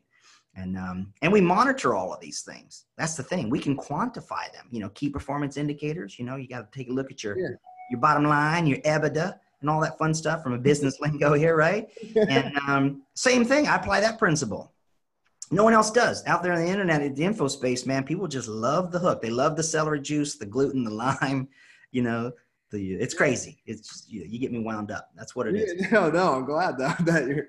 And, 0.54 0.76
um, 0.76 1.12
and 1.22 1.32
we 1.32 1.40
monitor 1.40 1.94
all 1.94 2.12
of 2.12 2.20
these 2.20 2.42
things. 2.42 2.84
That's 2.98 3.14
the 3.14 3.22
thing. 3.22 3.48
We 3.48 3.58
can 3.58 3.76
quantify 3.76 4.52
them. 4.52 4.66
You 4.70 4.80
know, 4.80 4.90
key 4.90 5.08
performance 5.08 5.56
indicators. 5.56 6.18
You 6.18 6.26
know, 6.26 6.36
you 6.36 6.46
got 6.46 6.70
to 6.70 6.78
take 6.78 6.90
a 6.90 6.92
look 6.92 7.10
at 7.10 7.24
your 7.24 7.38
yeah. 7.38 7.56
your 7.90 8.00
bottom 8.00 8.24
line, 8.24 8.66
your 8.66 8.78
EBITDA, 8.80 9.38
and 9.62 9.70
all 9.70 9.80
that 9.80 9.96
fun 9.96 10.12
stuff 10.12 10.42
from 10.42 10.52
a 10.52 10.58
business 10.58 10.98
lingo 11.00 11.32
here, 11.32 11.56
right? 11.56 11.88
and 12.28 12.54
um, 12.68 13.02
same 13.14 13.46
thing. 13.46 13.66
I 13.66 13.76
apply 13.76 14.00
that 14.00 14.18
principle 14.18 14.71
no 15.50 15.64
one 15.64 15.72
else 15.72 15.90
does. 15.90 16.24
Out 16.26 16.42
there 16.42 16.52
on 16.52 16.60
the 16.60 16.70
internet 16.70 17.14
the 17.14 17.24
info 17.24 17.48
space 17.48 17.86
man 17.86 18.04
people 18.04 18.28
just 18.28 18.48
love 18.48 18.92
the 18.92 18.98
hook. 18.98 19.22
They 19.22 19.30
love 19.30 19.56
the 19.56 19.62
celery 19.62 20.00
juice 20.00 20.36
the 20.36 20.46
gluten 20.46 20.84
the 20.84 20.90
Lyme 21.22 21.48
you 21.90 22.02
know 22.02 22.32
the 22.70 22.94
it's 22.94 23.14
crazy. 23.14 23.62
It's 23.66 23.88
just, 23.88 24.10
you, 24.10 24.24
you 24.26 24.38
get 24.38 24.52
me 24.52 24.60
wound 24.60 24.90
up. 24.90 25.10
That's 25.14 25.36
what 25.36 25.46
it 25.46 25.56
is. 25.56 25.86
No 25.92 26.10
no 26.10 26.34
i'm 26.34 26.44
glad 26.44 26.78
that, 26.78 27.04
that 27.04 27.26
you're 27.26 27.48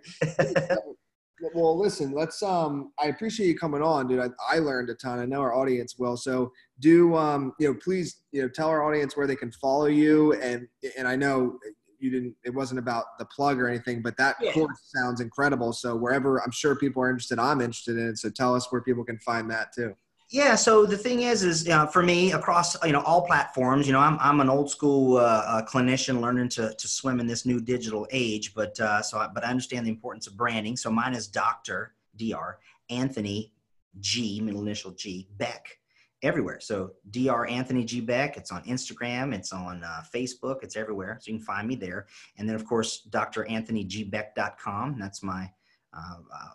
well 1.53 1.77
listen 1.77 2.13
let's 2.13 2.41
um 2.41 2.91
i 2.99 3.07
appreciate 3.07 3.47
you 3.47 3.57
coming 3.57 3.81
on 3.81 4.07
dude. 4.07 4.19
I, 4.19 4.29
I 4.49 4.59
learned 4.59 4.89
a 4.89 4.95
ton. 4.95 5.19
I 5.19 5.25
know 5.25 5.41
our 5.41 5.53
audience 5.53 5.97
will 5.97 6.17
so 6.17 6.51
do 6.79 7.15
um 7.15 7.53
you 7.59 7.67
know 7.67 7.79
please 7.83 8.23
you 8.31 8.41
know 8.41 8.49
tell 8.49 8.69
our 8.69 8.83
audience 8.83 9.15
where 9.17 9.27
they 9.27 9.35
can 9.35 9.51
follow 9.51 9.85
you. 9.85 10.33
And 10.33 10.67
and 10.97 11.07
i 11.07 11.15
know 11.15 11.57
you 12.03 12.11
didn't 12.11 12.35
it 12.43 12.53
wasn't 12.53 12.77
about 12.77 13.17
the 13.17 13.25
plug 13.25 13.59
or 13.59 13.67
anything 13.67 14.01
but 14.01 14.17
that 14.17 14.35
yeah. 14.41 14.51
course 14.51 14.91
sounds 14.93 15.21
incredible. 15.21 15.71
So 15.73 15.95
wherever 15.95 16.41
i'm 16.43 16.51
sure 16.51 16.75
people 16.75 17.01
are 17.01 17.09
interested 17.09 17.39
i'm 17.39 17.61
interested 17.61 17.97
in 17.97 18.09
it. 18.09 18.17
So 18.17 18.29
tell 18.29 18.53
us 18.53 18.71
where 18.71 18.81
people 18.81 19.03
can 19.03 19.17
find 19.19 19.49
that 19.49 19.73
too. 19.73 19.95
Yeah 20.29 20.55
so 20.55 20.85
the 20.85 20.97
thing 20.97 21.21
is 21.21 21.43
is 21.43 21.67
uh, 21.69 21.87
for 21.87 22.03
me 22.03 22.33
across 22.33 22.81
you 22.85 22.91
know 22.91 23.01
all 23.01 23.25
platforms 23.25 23.87
you 23.87 23.93
know 23.93 23.99
i'm, 23.99 24.17
I'm 24.19 24.39
an 24.41 24.49
old 24.49 24.69
school 24.69 25.17
uh, 25.17 25.21
uh, 25.21 25.65
clinician 25.65 26.19
learning 26.21 26.49
to, 26.49 26.73
to 26.73 26.87
swim 26.87 27.19
in 27.19 27.27
this 27.27 27.45
new 27.45 27.61
digital 27.61 28.07
age 28.11 28.53
but 28.53 28.79
uh, 28.79 29.01
so 29.01 29.19
I, 29.19 29.27
but 29.27 29.45
i 29.45 29.49
understand 29.49 29.85
the 29.85 29.91
importance 29.91 30.27
of 30.27 30.35
branding. 30.35 30.75
So 30.75 30.91
mine 30.91 31.13
is 31.13 31.27
dr 31.27 31.93
dr 32.17 32.59
anthony 32.89 33.53
g 33.99 34.41
middle 34.41 34.61
initial 34.61 34.91
g 34.91 35.27
beck 35.37 35.77
everywhere. 36.23 36.59
So 36.59 36.93
Dr. 37.11 37.45
Anthony 37.45 37.83
G. 37.83 38.01
Beck, 38.01 38.37
it's 38.37 38.51
on 38.51 38.63
Instagram, 38.63 39.33
it's 39.33 39.53
on 39.53 39.83
uh, 39.83 40.03
Facebook, 40.13 40.63
it's 40.63 40.75
everywhere. 40.75 41.19
So 41.21 41.31
you 41.31 41.37
can 41.37 41.45
find 41.45 41.67
me 41.67 41.75
there. 41.75 42.07
And 42.37 42.47
then, 42.47 42.55
of 42.55 42.65
course, 42.65 43.07
dranthonygbeck.com. 43.09 44.99
That's 44.99 45.21
my 45.21 45.51
uh, 45.95 46.17
uh, 46.33 46.49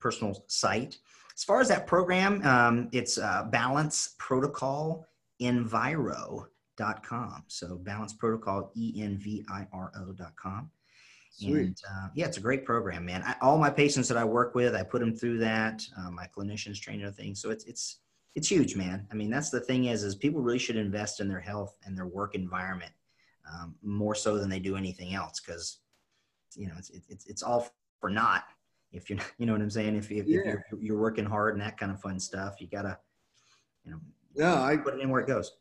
personal 0.00 0.44
site. 0.46 0.98
As 1.34 1.44
far 1.44 1.60
as 1.60 1.68
that 1.68 1.86
program, 1.86 2.44
um, 2.46 2.88
it's 2.92 3.18
uh, 3.18 3.44
Balance 3.50 4.14
Protocol 4.18 5.06
Enviro.com. 5.40 6.46
So 7.48 7.76
Balance 7.76 8.12
Protocol, 8.12 8.72
E 8.76 9.00
N 9.02 9.16
V 9.18 9.44
I 9.48 9.66
R 9.72 9.90
O.com. 9.96 10.70
Sweet. 11.32 11.56
And 11.56 11.76
uh, 11.88 12.08
yeah, 12.14 12.26
it's 12.26 12.36
a 12.36 12.40
great 12.40 12.64
program, 12.64 13.06
man. 13.06 13.22
I, 13.24 13.36
all 13.40 13.56
my 13.56 13.70
patients 13.70 14.08
that 14.08 14.18
I 14.18 14.24
work 14.24 14.54
with, 14.54 14.74
I 14.74 14.82
put 14.82 15.00
them 15.00 15.16
through 15.16 15.38
that. 15.38 15.82
Uh, 15.96 16.10
my 16.10 16.26
clinicians 16.26 16.78
train 16.80 17.02
other 17.02 17.12
things, 17.12 17.40
so 17.40 17.50
it's 17.50 17.64
it's 17.64 18.00
it's 18.34 18.50
huge, 18.50 18.76
man. 18.76 19.06
I 19.10 19.14
mean, 19.14 19.30
that's 19.30 19.50
the 19.50 19.60
thing 19.60 19.86
is, 19.86 20.02
is 20.02 20.14
people 20.14 20.40
really 20.40 20.58
should 20.58 20.76
invest 20.76 21.20
in 21.20 21.28
their 21.28 21.40
health 21.40 21.76
and 21.84 21.96
their 21.96 22.06
work 22.06 22.34
environment 22.34 22.92
um, 23.52 23.74
more 23.82 24.14
so 24.14 24.38
than 24.38 24.48
they 24.48 24.60
do 24.60 24.76
anything 24.76 25.14
else. 25.14 25.40
Cause 25.40 25.78
you 26.56 26.66
know, 26.66 26.74
it's, 26.78 26.90
it's, 27.08 27.26
it's 27.26 27.42
all 27.42 27.68
for 28.00 28.10
naught 28.10 28.44
if 28.92 29.08
you're, 29.10 29.18
you 29.38 29.46
know 29.46 29.52
what 29.52 29.62
I'm 29.62 29.70
saying? 29.70 29.96
If, 29.96 30.10
if, 30.10 30.26
yeah. 30.26 30.38
if 30.38 30.44
you're, 30.44 30.80
you're 30.80 30.98
working 30.98 31.24
hard 31.24 31.54
and 31.54 31.62
that 31.62 31.78
kind 31.78 31.92
of 31.92 32.00
fun 32.00 32.18
stuff, 32.20 32.56
you 32.60 32.68
gotta, 32.68 32.98
you 33.84 33.92
know, 33.92 34.00
no, 34.36 34.62
I 34.62 34.76
put 34.76 34.94
it 34.94 35.00
in 35.00 35.10
where 35.10 35.20
it 35.20 35.26
goes. 35.26 35.52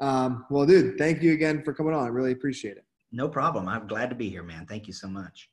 Um, 0.00 0.46
well, 0.48 0.64
dude, 0.64 0.96
thank 0.96 1.22
you 1.22 1.32
again 1.32 1.62
for 1.62 1.74
coming 1.74 1.92
on. 1.92 2.04
I 2.04 2.08
really 2.08 2.32
appreciate 2.32 2.76
it. 2.76 2.84
No 3.12 3.28
problem. 3.28 3.68
I'm 3.68 3.86
glad 3.86 4.08
to 4.10 4.16
be 4.16 4.30
here, 4.30 4.44
man. 4.44 4.66
Thank 4.66 4.86
you 4.86 4.92
so 4.92 5.08
much. 5.08 5.50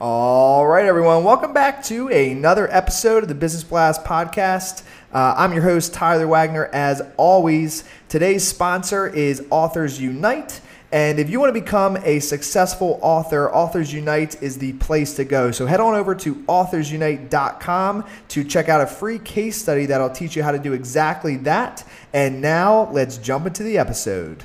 All 0.00 0.66
right, 0.66 0.84
everyone. 0.84 1.24
Welcome 1.24 1.52
back 1.52 1.82
to 1.84 2.08
another 2.08 2.68
episode 2.70 3.24
of 3.24 3.28
the 3.28 3.34
Business 3.34 3.64
Blast 3.64 4.04
podcast. 4.04 4.84
Uh, 5.12 5.34
I'm 5.36 5.52
your 5.52 5.62
host, 5.62 5.92
Tyler 5.92 6.28
Wagner. 6.28 6.66
As 6.72 7.02
always, 7.16 7.82
today's 8.08 8.46
sponsor 8.46 9.08
is 9.08 9.44
Authors 9.50 10.00
Unite. 10.00 10.60
And 10.94 11.18
if 11.18 11.28
you 11.28 11.40
want 11.40 11.52
to 11.52 11.60
become 11.60 11.96
a 12.04 12.20
successful 12.20 13.00
author, 13.02 13.52
Authors 13.52 13.92
Unite 13.92 14.40
is 14.40 14.58
the 14.58 14.74
place 14.74 15.14
to 15.16 15.24
go. 15.24 15.50
So 15.50 15.66
head 15.66 15.80
on 15.80 15.96
over 15.96 16.14
to 16.14 16.36
authorsunite.com 16.44 18.04
to 18.28 18.44
check 18.44 18.68
out 18.68 18.80
a 18.80 18.86
free 18.86 19.18
case 19.18 19.60
study 19.60 19.86
that'll 19.86 20.08
teach 20.08 20.36
you 20.36 20.44
how 20.44 20.52
to 20.52 20.58
do 20.60 20.72
exactly 20.72 21.36
that. 21.38 21.84
And 22.12 22.40
now 22.40 22.88
let's 22.92 23.18
jump 23.18 23.44
into 23.44 23.64
the 23.64 23.76
episode. 23.76 24.44